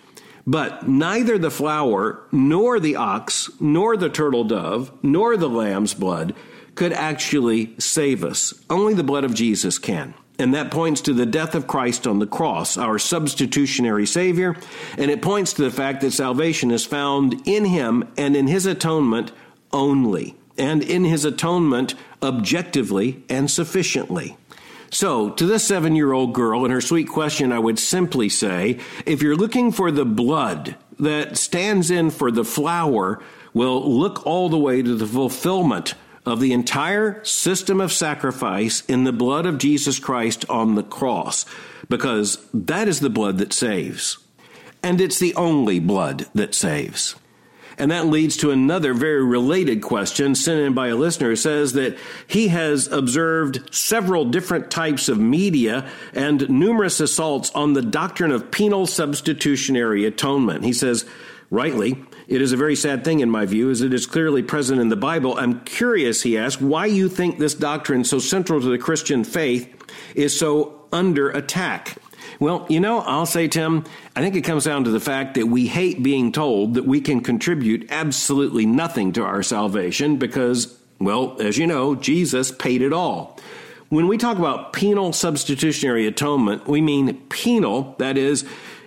But 0.50 0.88
neither 0.88 1.38
the 1.38 1.48
flour, 1.48 2.24
nor 2.32 2.80
the 2.80 2.96
ox, 2.96 3.50
nor 3.60 3.96
the 3.96 4.08
turtle 4.08 4.42
dove, 4.42 4.90
nor 5.00 5.36
the 5.36 5.48
lamb's 5.48 5.94
blood 5.94 6.34
could 6.74 6.92
actually 6.92 7.76
save 7.78 8.24
us. 8.24 8.52
Only 8.68 8.94
the 8.94 9.04
blood 9.04 9.22
of 9.22 9.32
Jesus 9.32 9.78
can. 9.78 10.12
And 10.40 10.52
that 10.54 10.72
points 10.72 11.02
to 11.02 11.12
the 11.12 11.24
death 11.24 11.54
of 11.54 11.68
Christ 11.68 12.04
on 12.04 12.18
the 12.18 12.26
cross, 12.26 12.76
our 12.76 12.98
substitutionary 12.98 14.06
Savior. 14.06 14.56
And 14.98 15.08
it 15.08 15.22
points 15.22 15.52
to 15.52 15.62
the 15.62 15.70
fact 15.70 16.00
that 16.00 16.10
salvation 16.10 16.72
is 16.72 16.84
found 16.84 17.46
in 17.46 17.64
Him 17.66 18.12
and 18.16 18.34
in 18.34 18.48
His 18.48 18.66
atonement 18.66 19.30
only, 19.72 20.34
and 20.58 20.82
in 20.82 21.04
His 21.04 21.24
atonement 21.24 21.94
objectively 22.24 23.22
and 23.28 23.48
sufficiently. 23.48 24.36
So, 24.90 25.30
to 25.30 25.46
this 25.46 25.66
seven 25.66 25.94
year 25.94 26.12
old 26.12 26.34
girl 26.34 26.64
and 26.64 26.72
her 26.72 26.80
sweet 26.80 27.08
question, 27.08 27.52
I 27.52 27.58
would 27.58 27.78
simply 27.78 28.28
say 28.28 28.78
if 29.06 29.22
you're 29.22 29.36
looking 29.36 29.70
for 29.70 29.90
the 29.90 30.04
blood 30.04 30.76
that 30.98 31.38
stands 31.38 31.90
in 31.90 32.10
for 32.10 32.30
the 32.30 32.44
flour, 32.44 33.22
well, 33.54 33.88
look 33.88 34.26
all 34.26 34.48
the 34.48 34.58
way 34.58 34.82
to 34.82 34.94
the 34.94 35.06
fulfillment 35.06 35.94
of 36.26 36.40
the 36.40 36.52
entire 36.52 37.22
system 37.24 37.80
of 37.80 37.92
sacrifice 37.92 38.84
in 38.86 39.04
the 39.04 39.12
blood 39.12 39.46
of 39.46 39.58
Jesus 39.58 39.98
Christ 39.98 40.44
on 40.48 40.74
the 40.74 40.82
cross, 40.82 41.46
because 41.88 42.44
that 42.52 42.88
is 42.88 43.00
the 43.00 43.10
blood 43.10 43.38
that 43.38 43.52
saves. 43.52 44.18
And 44.82 45.00
it's 45.00 45.18
the 45.18 45.34
only 45.34 45.78
blood 45.78 46.26
that 46.34 46.54
saves. 46.54 47.14
And 47.80 47.90
that 47.90 48.06
leads 48.06 48.36
to 48.38 48.50
another 48.50 48.92
very 48.92 49.24
related 49.24 49.80
question 49.80 50.34
sent 50.34 50.60
in 50.60 50.74
by 50.74 50.88
a 50.88 50.96
listener 50.96 51.30
who 51.30 51.36
says 51.36 51.72
that 51.72 51.96
he 52.26 52.48
has 52.48 52.86
observed 52.88 53.74
several 53.74 54.26
different 54.26 54.70
types 54.70 55.08
of 55.08 55.18
media 55.18 55.90
and 56.12 56.48
numerous 56.50 57.00
assaults 57.00 57.50
on 57.54 57.72
the 57.72 57.80
doctrine 57.80 58.32
of 58.32 58.50
penal 58.50 58.86
substitutionary 58.86 60.04
atonement. 60.04 60.62
He 60.62 60.74
says, 60.74 61.06
rightly, 61.48 61.96
it 62.28 62.42
is 62.42 62.52
a 62.52 62.56
very 62.58 62.76
sad 62.76 63.02
thing 63.02 63.20
in 63.20 63.30
my 63.30 63.46
view, 63.46 63.70
as 63.70 63.80
it 63.80 63.94
is 63.94 64.04
clearly 64.04 64.42
present 64.42 64.78
in 64.78 64.90
the 64.90 64.94
Bible. 64.94 65.38
I'm 65.38 65.60
curious, 65.60 66.20
he 66.22 66.36
asks, 66.36 66.60
why 66.60 66.84
you 66.84 67.08
think 67.08 67.38
this 67.38 67.54
doctrine, 67.54 68.04
so 68.04 68.18
central 68.18 68.60
to 68.60 68.68
the 68.68 68.78
Christian 68.78 69.24
faith, 69.24 69.68
is 70.14 70.38
so 70.38 70.86
under 70.92 71.30
attack. 71.30 71.96
Well, 72.40 72.64
you 72.70 72.80
know, 72.80 73.00
I'll 73.00 73.26
say, 73.26 73.48
Tim, 73.48 73.84
I 74.16 74.22
think 74.22 74.34
it 74.34 74.40
comes 74.40 74.64
down 74.64 74.84
to 74.84 74.90
the 74.90 74.98
fact 74.98 75.34
that 75.34 75.46
we 75.46 75.66
hate 75.66 76.02
being 76.02 76.32
told 76.32 76.72
that 76.72 76.86
we 76.86 77.02
can 77.02 77.20
contribute 77.20 77.88
absolutely 77.90 78.64
nothing 78.64 79.12
to 79.12 79.22
our 79.22 79.42
salvation 79.42 80.16
because, 80.16 80.80
well, 80.98 81.36
as 81.38 81.58
you 81.58 81.66
know, 81.66 81.94
Jesus 81.94 82.50
paid 82.50 82.80
it 82.80 82.94
all. 82.94 83.38
When 83.90 84.08
we 84.08 84.16
talk 84.16 84.38
about 84.38 84.72
penal 84.72 85.12
substitutionary 85.12 86.06
atonement, 86.06 86.66
we 86.66 86.80
mean 86.80 87.14
penal, 87.28 87.94
that 87.98 88.16
is, 88.16 88.46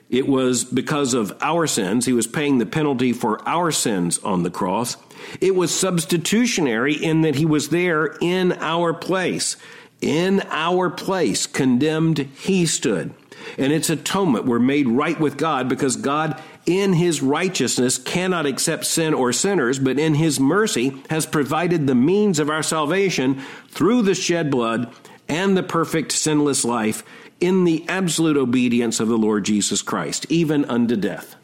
it 0.10 0.28
was 0.28 0.63
because 0.63 1.13
of 1.13 1.38
our 1.39 1.68
sins. 1.68 2.08
He 2.08 2.13
was 2.13 2.26
paying 2.26 2.58
the 2.58 2.66
penalty 2.66 3.13
for 3.13 3.48
our 3.48 3.70
sins 3.72 4.18
on 4.20 4.42
the 4.42 4.50
cross. 4.50 4.98
It 5.42 5.56
was 5.56 5.72
substitutionary 5.72 6.96
in 6.96 7.22
that 7.22 7.36
he 7.36 7.46
was 7.46 7.70
there 7.70 8.18
in 8.20 8.54
our 8.54 8.96
place. 8.96 9.58
In 10.02 10.42
our 10.50 10.89
place, 10.89 11.46
condemned, 11.46 12.18
he 12.18 12.66
stood 12.66 13.13
and 13.58 13.71
its 13.71 13.89
atonement 13.89 14.45
were 14.45 14.60
made 14.60 14.88
right 14.88 15.19
with 15.19 15.38
God 15.38 15.69
because 15.69 15.95
God, 15.95 16.41
in 16.65 16.93
his 16.93 17.21
righteousness, 17.21 17.97
cannot 17.97 18.45
accept 18.45 18.86
sin 18.86 19.13
or 19.13 19.34
sinners, 19.34 19.79
but 19.79 19.99
in 19.99 20.15
his 20.15 20.39
mercy 20.39 21.01
has 21.10 21.25
provided 21.25 21.88
the 21.88 21.95
means 21.95 22.39
of 22.39 22.49
our 22.49 22.63
salvation 22.63 23.41
through 23.69 24.01
the 24.01 24.15
shed 24.15 24.51
blood 24.51 24.93
and 25.27 25.56
the 25.56 25.63
perfect 25.63 26.12
sinless 26.12 26.65
life 26.65 27.03
in 27.39 27.63
the 27.63 27.86
absolute 27.89 28.38
obedience 28.38 28.99
of 28.99 29.08
the 29.08 29.17
Lord 29.17 29.43
Jesus 29.45 29.82
Christ, 29.82 30.25
even 30.29 30.65
unto 30.65 30.95
death. 30.95 31.36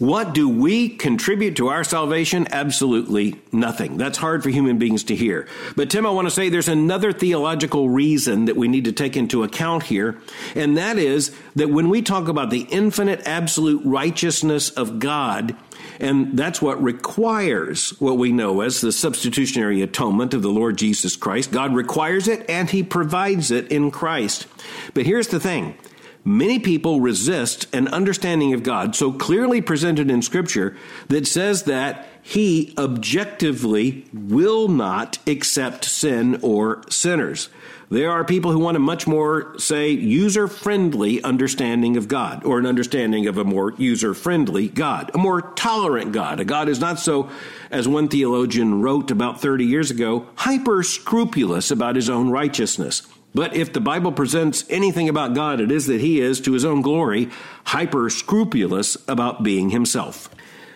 What 0.00 0.32
do 0.32 0.48
we 0.48 0.88
contribute 0.88 1.56
to 1.56 1.68
our 1.68 1.84
salvation? 1.84 2.48
Absolutely 2.50 3.38
nothing. 3.52 3.98
That's 3.98 4.16
hard 4.16 4.42
for 4.42 4.48
human 4.48 4.78
beings 4.78 5.04
to 5.04 5.14
hear. 5.14 5.46
But 5.76 5.90
Tim, 5.90 6.06
I 6.06 6.10
want 6.10 6.26
to 6.26 6.30
say 6.30 6.48
there's 6.48 6.68
another 6.68 7.12
theological 7.12 7.90
reason 7.90 8.46
that 8.46 8.56
we 8.56 8.66
need 8.66 8.86
to 8.86 8.92
take 8.92 9.14
into 9.14 9.42
account 9.42 9.82
here, 9.82 10.18
and 10.54 10.78
that 10.78 10.96
is 10.96 11.36
that 11.54 11.68
when 11.68 11.90
we 11.90 12.00
talk 12.00 12.28
about 12.28 12.48
the 12.48 12.66
infinite 12.70 13.20
absolute 13.26 13.82
righteousness 13.84 14.70
of 14.70 15.00
God, 15.00 15.54
and 15.98 16.34
that's 16.34 16.62
what 16.62 16.82
requires 16.82 17.90
what 18.00 18.16
we 18.16 18.32
know 18.32 18.62
as 18.62 18.80
the 18.80 18.92
substitutionary 18.92 19.82
atonement 19.82 20.32
of 20.32 20.40
the 20.40 20.48
Lord 20.48 20.78
Jesus 20.78 21.14
Christ. 21.14 21.52
God 21.52 21.74
requires 21.74 22.26
it 22.26 22.48
and 22.48 22.70
He 22.70 22.82
provides 22.82 23.50
it 23.50 23.70
in 23.70 23.90
Christ. 23.90 24.46
But 24.94 25.04
here's 25.04 25.28
the 25.28 25.40
thing 25.40 25.76
Many 26.24 26.58
people 26.58 27.00
resist 27.00 27.66
an 27.74 27.88
understanding 27.88 28.52
of 28.52 28.62
God 28.62 28.94
so 28.94 29.10
clearly 29.10 29.60
presented 29.60 30.10
in 30.10 30.20
Scripture 30.20 30.76
that 31.08 31.26
says 31.26 31.62
that 31.62 32.06
He 32.22 32.74
objectively 32.76 34.04
will 34.12 34.68
not 34.68 35.18
accept 35.26 35.86
sin 35.86 36.38
or 36.42 36.82
sinners. 36.90 37.48
There 37.88 38.12
are 38.12 38.22
people 38.22 38.52
who 38.52 38.60
want 38.60 38.76
a 38.76 38.80
much 38.80 39.08
more, 39.08 39.58
say, 39.58 39.90
user 39.90 40.46
friendly 40.46 41.20
understanding 41.24 41.96
of 41.96 42.06
God, 42.06 42.44
or 42.44 42.60
an 42.60 42.66
understanding 42.66 43.26
of 43.26 43.36
a 43.36 43.42
more 43.42 43.72
user 43.78 44.14
friendly 44.14 44.68
God, 44.68 45.10
a 45.12 45.18
more 45.18 45.40
tolerant 45.40 46.12
God. 46.12 46.38
A 46.38 46.44
God 46.44 46.68
is 46.68 46.78
not 46.78 47.00
so, 47.00 47.28
as 47.68 47.88
one 47.88 48.06
theologian 48.06 48.80
wrote 48.80 49.10
about 49.10 49.40
30 49.40 49.64
years 49.64 49.90
ago, 49.90 50.26
hyper 50.36 50.84
scrupulous 50.84 51.72
about 51.72 51.96
his 51.96 52.08
own 52.08 52.30
righteousness. 52.30 53.02
But 53.34 53.54
if 53.54 53.72
the 53.72 53.80
Bible 53.80 54.12
presents 54.12 54.64
anything 54.68 55.08
about 55.08 55.34
God, 55.34 55.60
it 55.60 55.70
is 55.70 55.86
that 55.86 56.00
he 56.00 56.20
is, 56.20 56.40
to 56.40 56.52
his 56.52 56.64
own 56.64 56.82
glory, 56.82 57.28
hyper 57.64 58.10
scrupulous 58.10 58.96
about 59.08 59.42
being 59.42 59.70
himself. 59.70 60.28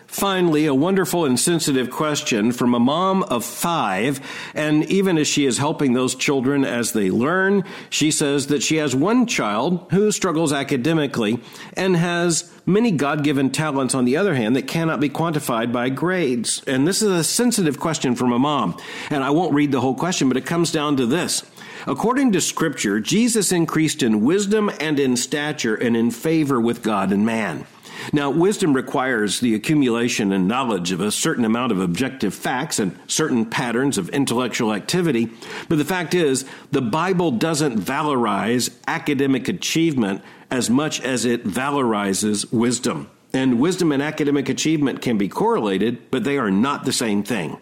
Finally, 0.07 0.65
a 0.65 0.73
wonderful 0.73 1.25
and 1.25 1.37
sensitive 1.37 1.89
question 1.89 2.53
from 2.53 2.73
a 2.73 2.79
mom 2.79 3.23
of 3.23 3.43
five. 3.43 4.21
And 4.53 4.85
even 4.85 5.17
as 5.17 5.27
she 5.27 5.45
is 5.45 5.57
helping 5.57 5.91
those 5.91 6.15
children 6.15 6.63
as 6.63 6.93
they 6.93 7.11
learn, 7.11 7.65
she 7.89 8.11
says 8.11 8.47
that 8.47 8.63
she 8.63 8.77
has 8.77 8.95
one 8.95 9.27
child 9.27 9.85
who 9.91 10.13
struggles 10.13 10.53
academically 10.53 11.41
and 11.73 11.97
has 11.97 12.49
many 12.65 12.91
God 12.91 13.25
given 13.25 13.49
talents, 13.49 13.93
on 13.93 14.05
the 14.05 14.15
other 14.15 14.35
hand, 14.35 14.55
that 14.55 14.67
cannot 14.67 15.01
be 15.01 15.09
quantified 15.09 15.73
by 15.73 15.89
grades. 15.89 16.63
And 16.65 16.87
this 16.87 17.01
is 17.01 17.11
a 17.11 17.23
sensitive 17.23 17.77
question 17.77 18.15
from 18.15 18.31
a 18.31 18.39
mom. 18.39 18.77
And 19.09 19.21
I 19.21 19.31
won't 19.31 19.53
read 19.53 19.73
the 19.73 19.81
whole 19.81 19.95
question, 19.95 20.29
but 20.29 20.37
it 20.37 20.45
comes 20.45 20.71
down 20.71 20.95
to 20.97 21.05
this. 21.05 21.43
According 21.87 22.31
to 22.31 22.41
Scripture, 22.41 22.99
Jesus 22.99 23.51
increased 23.51 24.01
in 24.01 24.25
wisdom 24.25 24.71
and 24.79 24.99
in 24.99 25.15
stature 25.15 25.75
and 25.75 25.95
in 25.95 26.09
favor 26.09 26.59
with 26.59 26.81
God 26.81 27.11
and 27.11 27.25
man. 27.25 27.67
Now, 28.11 28.29
wisdom 28.29 28.73
requires 28.73 29.39
the 29.39 29.55
accumulation 29.55 30.31
and 30.31 30.47
knowledge 30.47 30.91
of 30.91 30.99
a 30.99 31.11
certain 31.11 31.45
amount 31.45 31.71
of 31.71 31.79
objective 31.79 32.33
facts 32.33 32.79
and 32.79 32.97
certain 33.07 33.45
patterns 33.45 33.97
of 33.97 34.09
intellectual 34.09 34.73
activity. 34.73 35.31
But 35.69 35.77
the 35.77 35.85
fact 35.85 36.13
is, 36.13 36.45
the 36.71 36.81
Bible 36.81 37.31
doesn't 37.31 37.79
valorize 37.79 38.75
academic 38.87 39.47
achievement 39.47 40.23
as 40.51 40.69
much 40.69 41.01
as 41.01 41.25
it 41.25 41.45
valorizes 41.45 42.51
wisdom. 42.51 43.09
And 43.33 43.59
wisdom 43.59 43.91
and 43.91 44.01
academic 44.01 44.49
achievement 44.49 45.01
can 45.01 45.17
be 45.17 45.27
correlated, 45.27 46.09
but 46.09 46.23
they 46.23 46.37
are 46.37 46.51
not 46.51 46.85
the 46.85 46.93
same 46.93 47.23
thing. 47.23 47.61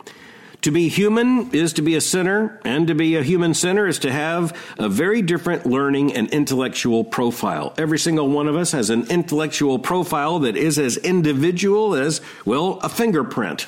To 0.64 0.72
be 0.72 0.88
human 0.88 1.52
is 1.52 1.74
to 1.74 1.82
be 1.82 1.96
a 1.96 2.02
sinner, 2.02 2.58
and 2.64 2.88
to 2.88 2.96
be 2.96 3.18
a 3.18 3.22
human 3.24 3.54
sinner 3.54 3.86
is 3.86 4.00
to 4.00 4.12
have 4.12 4.58
a 4.80 4.88
very 4.88 5.22
different 5.22 5.66
learning 5.66 6.14
and 6.14 6.30
intellectual 6.30 7.04
profile. 7.04 7.74
Every 7.78 8.00
single 8.00 8.30
one 8.30 8.48
of 8.48 8.56
us 8.56 8.72
has 8.72 8.90
an 8.90 9.08
intellectual 9.10 9.78
profile 9.78 10.40
that 10.40 10.56
is 10.56 10.80
as 10.80 10.96
individual 10.96 11.96
as, 11.96 12.22
well, 12.46 12.80
a 12.82 12.88
fingerprint. 12.88 13.68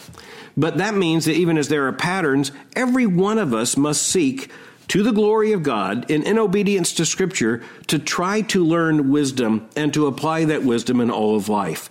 But 0.55 0.77
that 0.77 0.95
means 0.95 1.25
that 1.25 1.35
even 1.35 1.57
as 1.57 1.67
there 1.67 1.85
are 1.87 1.91
patterns, 1.91 2.53
every 2.77 3.05
one 3.05 3.39
of 3.39 3.53
us 3.53 3.75
must 3.75 4.03
seek 4.03 4.49
to 4.87 5.03
the 5.03 5.11
glory 5.11 5.51
of 5.51 5.63
God 5.63 6.09
and 6.09 6.23
in 6.23 6.39
obedience 6.39 6.93
to 6.93 7.05
Scripture 7.05 7.61
to 7.87 7.99
try 7.99 8.39
to 8.41 8.63
learn 8.63 9.11
wisdom 9.11 9.67
and 9.75 9.93
to 9.93 10.07
apply 10.07 10.45
that 10.45 10.63
wisdom 10.63 11.01
in 11.01 11.11
all 11.11 11.35
of 11.35 11.49
life. 11.49 11.89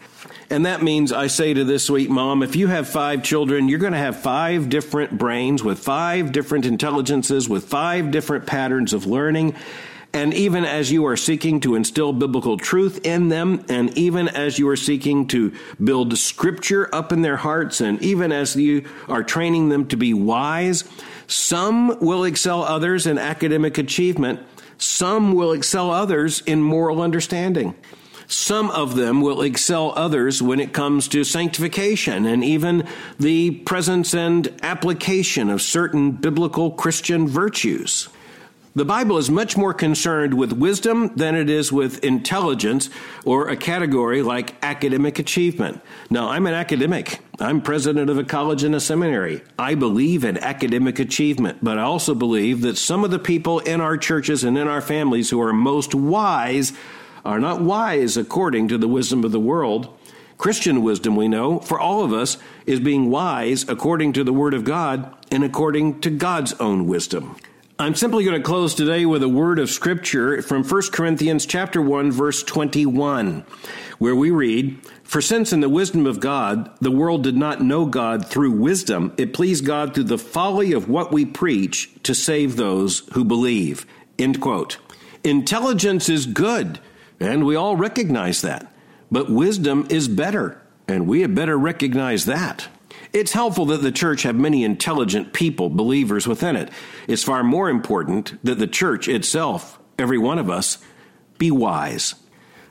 And 0.50 0.66
that 0.66 0.82
means 0.82 1.12
I 1.12 1.28
say 1.28 1.54
to 1.54 1.64
this 1.64 1.84
sweet 1.84 2.10
mom, 2.10 2.42
if 2.42 2.54
you 2.54 2.66
have 2.68 2.88
five 2.88 3.22
children, 3.22 3.68
you're 3.68 3.78
going 3.78 3.92
to 3.92 3.98
have 3.98 4.20
five 4.20 4.68
different 4.68 5.16
brains 5.16 5.62
with 5.62 5.78
five 5.78 6.32
different 6.32 6.66
intelligences, 6.66 7.48
with 7.48 7.64
five 7.64 8.10
different 8.10 8.46
patterns 8.46 8.92
of 8.92 9.06
learning. 9.06 9.54
And 10.12 10.32
even 10.32 10.64
as 10.64 10.92
you 10.92 11.06
are 11.06 11.16
seeking 11.16 11.58
to 11.60 11.74
instill 11.74 12.12
biblical 12.12 12.56
truth 12.56 13.04
in 13.04 13.30
them, 13.30 13.64
and 13.68 13.96
even 13.98 14.28
as 14.28 14.60
you 14.60 14.68
are 14.68 14.76
seeking 14.76 15.26
to 15.28 15.52
build 15.82 16.16
scripture 16.16 16.88
up 16.94 17.10
in 17.10 17.22
their 17.22 17.36
hearts, 17.36 17.80
and 17.80 18.00
even 18.00 18.30
as 18.30 18.54
you 18.54 18.84
are 19.08 19.24
training 19.24 19.70
them 19.70 19.88
to 19.88 19.96
be 19.96 20.14
wise, 20.14 20.84
some 21.26 21.98
will 21.98 22.22
excel 22.22 22.62
others 22.62 23.08
in 23.08 23.18
academic 23.18 23.76
achievement. 23.76 24.38
Some 24.78 25.32
will 25.32 25.50
excel 25.50 25.90
others 25.90 26.42
in 26.42 26.62
moral 26.62 27.02
understanding. 27.02 27.74
Some 28.26 28.70
of 28.70 28.96
them 28.96 29.20
will 29.20 29.42
excel 29.42 29.92
others 29.96 30.40
when 30.40 30.60
it 30.60 30.72
comes 30.72 31.08
to 31.08 31.24
sanctification 31.24 32.26
and 32.26 32.42
even 32.42 32.86
the 33.18 33.50
presence 33.50 34.14
and 34.14 34.48
application 34.62 35.50
of 35.50 35.62
certain 35.62 36.12
biblical 36.12 36.70
Christian 36.70 37.28
virtues. 37.28 38.08
The 38.76 38.84
Bible 38.84 39.18
is 39.18 39.30
much 39.30 39.56
more 39.56 39.72
concerned 39.72 40.34
with 40.34 40.52
wisdom 40.52 41.12
than 41.14 41.36
it 41.36 41.48
is 41.48 41.70
with 41.70 42.02
intelligence 42.02 42.90
or 43.24 43.48
a 43.48 43.56
category 43.56 44.20
like 44.20 44.56
academic 44.64 45.20
achievement. 45.20 45.80
Now, 46.10 46.30
I'm 46.30 46.44
an 46.48 46.54
academic. 46.54 47.20
I'm 47.38 47.60
president 47.60 48.10
of 48.10 48.18
a 48.18 48.24
college 48.24 48.64
and 48.64 48.74
a 48.74 48.80
seminary. 48.80 49.42
I 49.56 49.76
believe 49.76 50.24
in 50.24 50.38
academic 50.38 50.98
achievement, 50.98 51.58
but 51.62 51.78
I 51.78 51.82
also 51.82 52.16
believe 52.16 52.62
that 52.62 52.76
some 52.76 53.04
of 53.04 53.12
the 53.12 53.20
people 53.20 53.60
in 53.60 53.80
our 53.80 53.96
churches 53.96 54.42
and 54.42 54.58
in 54.58 54.66
our 54.66 54.80
families 54.80 55.30
who 55.30 55.40
are 55.40 55.52
most 55.52 55.94
wise 55.94 56.72
are 57.24 57.40
not 57.40 57.60
wise 57.60 58.16
according 58.16 58.68
to 58.68 58.78
the 58.78 58.88
wisdom 58.88 59.24
of 59.24 59.32
the 59.32 59.40
world. 59.40 59.88
Christian 60.36 60.82
wisdom, 60.82 61.16
we 61.16 61.28
know, 61.28 61.60
for 61.60 61.78
all 61.78 62.04
of 62.04 62.12
us, 62.12 62.36
is 62.66 62.80
being 62.80 63.10
wise 63.10 63.68
according 63.68 64.12
to 64.14 64.24
the 64.24 64.32
Word 64.32 64.52
of 64.52 64.64
God 64.64 65.14
and 65.30 65.44
according 65.44 66.00
to 66.00 66.10
God's 66.10 66.52
own 66.54 66.86
wisdom. 66.86 67.36
I'm 67.76 67.96
simply 67.96 68.22
going 68.22 68.40
to 68.40 68.46
close 68.46 68.72
today 68.72 69.04
with 69.04 69.24
a 69.24 69.28
word 69.28 69.58
of 69.58 69.68
scripture 69.68 70.40
from 70.42 70.62
1 70.62 70.82
Corinthians 70.92 71.44
chapter 71.44 71.82
1 71.82 72.12
verse 72.12 72.44
21 72.44 73.44
where 73.98 74.14
we 74.14 74.30
read 74.30 74.78
for 75.02 75.20
since 75.20 75.52
in 75.52 75.58
the 75.58 75.68
wisdom 75.68 76.06
of 76.06 76.20
God 76.20 76.70
the 76.80 76.92
world 76.92 77.24
did 77.24 77.36
not 77.36 77.60
know 77.60 77.84
God 77.84 78.28
through 78.28 78.52
wisdom 78.52 79.12
it 79.16 79.34
pleased 79.34 79.66
God 79.66 79.92
through 79.92 80.04
the 80.04 80.18
folly 80.18 80.72
of 80.72 80.88
what 80.88 81.10
we 81.10 81.24
preach 81.24 81.90
to 82.04 82.14
save 82.14 82.54
those 82.54 83.00
who 83.14 83.24
believe 83.24 83.86
end 84.20 84.40
quote 84.40 84.78
intelligence 85.24 86.08
is 86.08 86.26
good 86.26 86.78
and 87.20 87.44
we 87.44 87.56
all 87.56 87.76
recognize 87.76 88.42
that. 88.42 88.72
But 89.10 89.30
wisdom 89.30 89.86
is 89.90 90.08
better, 90.08 90.60
and 90.88 91.06
we 91.06 91.20
had 91.20 91.34
better 91.34 91.58
recognize 91.58 92.24
that. 92.24 92.68
It's 93.12 93.32
helpful 93.32 93.66
that 93.66 93.82
the 93.82 93.92
church 93.92 94.24
have 94.24 94.34
many 94.34 94.64
intelligent 94.64 95.32
people, 95.32 95.70
believers 95.70 96.26
within 96.26 96.56
it. 96.56 96.70
It's 97.06 97.22
far 97.22 97.44
more 97.44 97.70
important 97.70 98.44
that 98.44 98.58
the 98.58 98.66
church 98.66 99.08
itself, 99.08 99.78
every 99.98 100.18
one 100.18 100.38
of 100.38 100.50
us, 100.50 100.78
be 101.38 101.50
wise. 101.50 102.16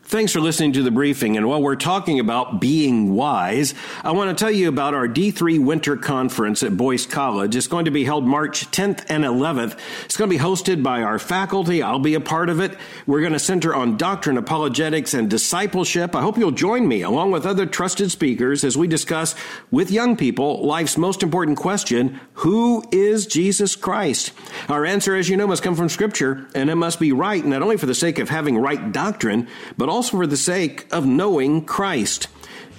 Thanks 0.06 0.34
for 0.34 0.42
listening 0.42 0.74
to 0.74 0.84
the 0.84 0.92
briefing. 0.92 1.38
And 1.38 1.48
while 1.48 1.62
we're 1.62 1.78
talking 1.78 2.20
about 2.20 2.60
being 2.60 3.16
wise, 3.16 3.74
I 4.04 4.12
want 4.12 4.38
to 4.38 4.44
tell 4.44 4.52
you 4.52 4.68
about 4.68 4.94
our 4.94 5.08
D3 5.08 5.64
Winter 5.64 5.96
Conference 5.96 6.62
at 6.62 6.76
Boyce 6.76 7.06
College. 7.06 7.56
It's 7.56 7.68
going 7.68 7.86
to 7.86 7.92
be 7.92 8.04
held 8.04 8.26
March 8.26 8.70
10th 8.70 9.06
and 9.08 9.24
11th. 9.24 9.80
It's 10.04 10.18
going 10.18 10.30
to 10.30 10.38
be 10.38 10.44
hosted 10.44 10.84
by 10.84 11.02
our 11.02 11.18
faculty. 11.20 11.82
I'll 11.82 12.00
be 12.00 12.16
a 12.16 12.20
part 12.20 12.50
of 12.50 12.60
it. 12.60 12.78
We're 13.08 13.22
going 13.22 13.32
to 13.32 13.40
center 13.40 13.74
on 13.74 13.96
doctrine, 13.96 14.38
apologetics, 14.38 15.14
and 15.14 15.30
discipleship. 15.30 16.16
I 16.16 16.22
hope 16.22 16.38
you'll 16.38 16.52
join 16.52 16.86
me 16.86 17.02
along 17.02 17.32
with 17.32 17.46
other 17.46 17.66
trusted 17.66 18.12
speakers 18.12 18.66
as 18.66 18.78
we 18.78 18.88
discuss 18.90 19.36
with 19.72 19.90
young 19.90 20.18
people 20.18 20.66
life's 20.66 20.98
most 20.98 21.24
important 21.24 21.58
question 21.58 22.20
Who 22.34 22.84
is 22.92 23.26
Jesus 23.26 23.78
Christ? 23.78 24.34
Our 24.68 24.86
answer, 24.86 25.16
as 25.16 25.30
you 25.30 25.38
know, 25.38 25.48
must 25.48 25.64
come 25.64 25.76
from 25.76 25.88
Scripture, 25.88 26.46
and 26.54 26.70
it 26.70 26.76
must 26.76 27.00
be 27.00 27.14
right, 27.14 27.44
not 27.44 27.62
only 27.62 27.78
for 27.78 27.86
the 27.86 27.96
sake 27.96 28.20
of 28.20 28.28
having 28.28 28.58
right 28.58 28.92
doctrine, 28.92 29.48
but 29.78 29.93
also 29.94 30.18
for 30.18 30.26
the 30.26 30.36
sake 30.36 30.88
of 30.92 31.06
knowing 31.06 31.64
Christ. 31.64 32.28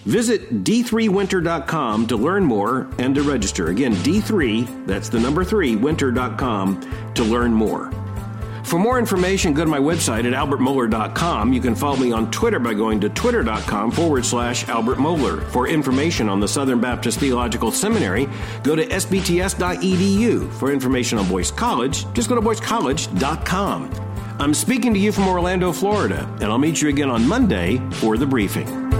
Visit 0.05 0.65
d3winter.com 0.65 2.09
to 2.09 2.17
learn 2.17 2.45
more 2.45 2.91
and 2.99 3.15
to 3.15 3.23
register. 3.23 3.69
Again, 3.69 3.95
D3, 3.95 4.87
that's 4.87 5.09
the 5.09 5.21
number 5.21 5.45
3, 5.45 5.77
winter.com 5.77 7.15
to 7.15 7.23
learn 7.23 7.53
more. 7.53 7.93
For 8.65 8.79
more 8.79 8.99
information, 8.99 9.53
go 9.53 9.63
to 9.63 9.71
my 9.71 9.79
website 9.79 10.25
at 10.25 10.33
albertmohler.com. 10.33 11.53
You 11.53 11.61
can 11.61 11.75
follow 11.77 11.97
me 11.97 12.11
on 12.13 12.31
Twitter 12.33 12.59
by 12.59 12.75
going 12.75 12.99
to 13.01 13.11
twitter.com 13.11 13.93
forward 13.93 14.25
slash 14.25 14.69
Albert 14.69 14.97
Mohler. 14.97 15.43
For 15.51 15.69
information 15.69 16.29
on 16.29 16.41
the 16.41 16.49
Southern 16.49 16.81
Baptist 16.81 17.21
Theological 17.21 17.71
Seminary, 17.71 18.29
go 18.63 18.75
to 18.75 18.85
sbts.edu. 18.87 20.51
For 20.55 20.73
information 20.73 21.19
on 21.19 21.29
Boyce 21.29 21.53
College, 21.53 22.13
just 22.15 22.29
go 22.29 22.35
to 22.35 22.41
boycecollege.com. 22.41 24.04
I'm 24.41 24.53
speaking 24.53 24.93
to 24.95 24.99
you 24.99 25.13
from 25.13 25.29
Orlando, 25.29 25.73
Florida, 25.73 26.29
and 26.41 26.45
I'll 26.45 26.59
meet 26.59 26.83
you 26.83 26.89
again 26.89 27.09
on 27.09 27.27
Monday 27.27 27.81
for 27.93 28.17
the 28.17 28.27
briefing. 28.27 28.94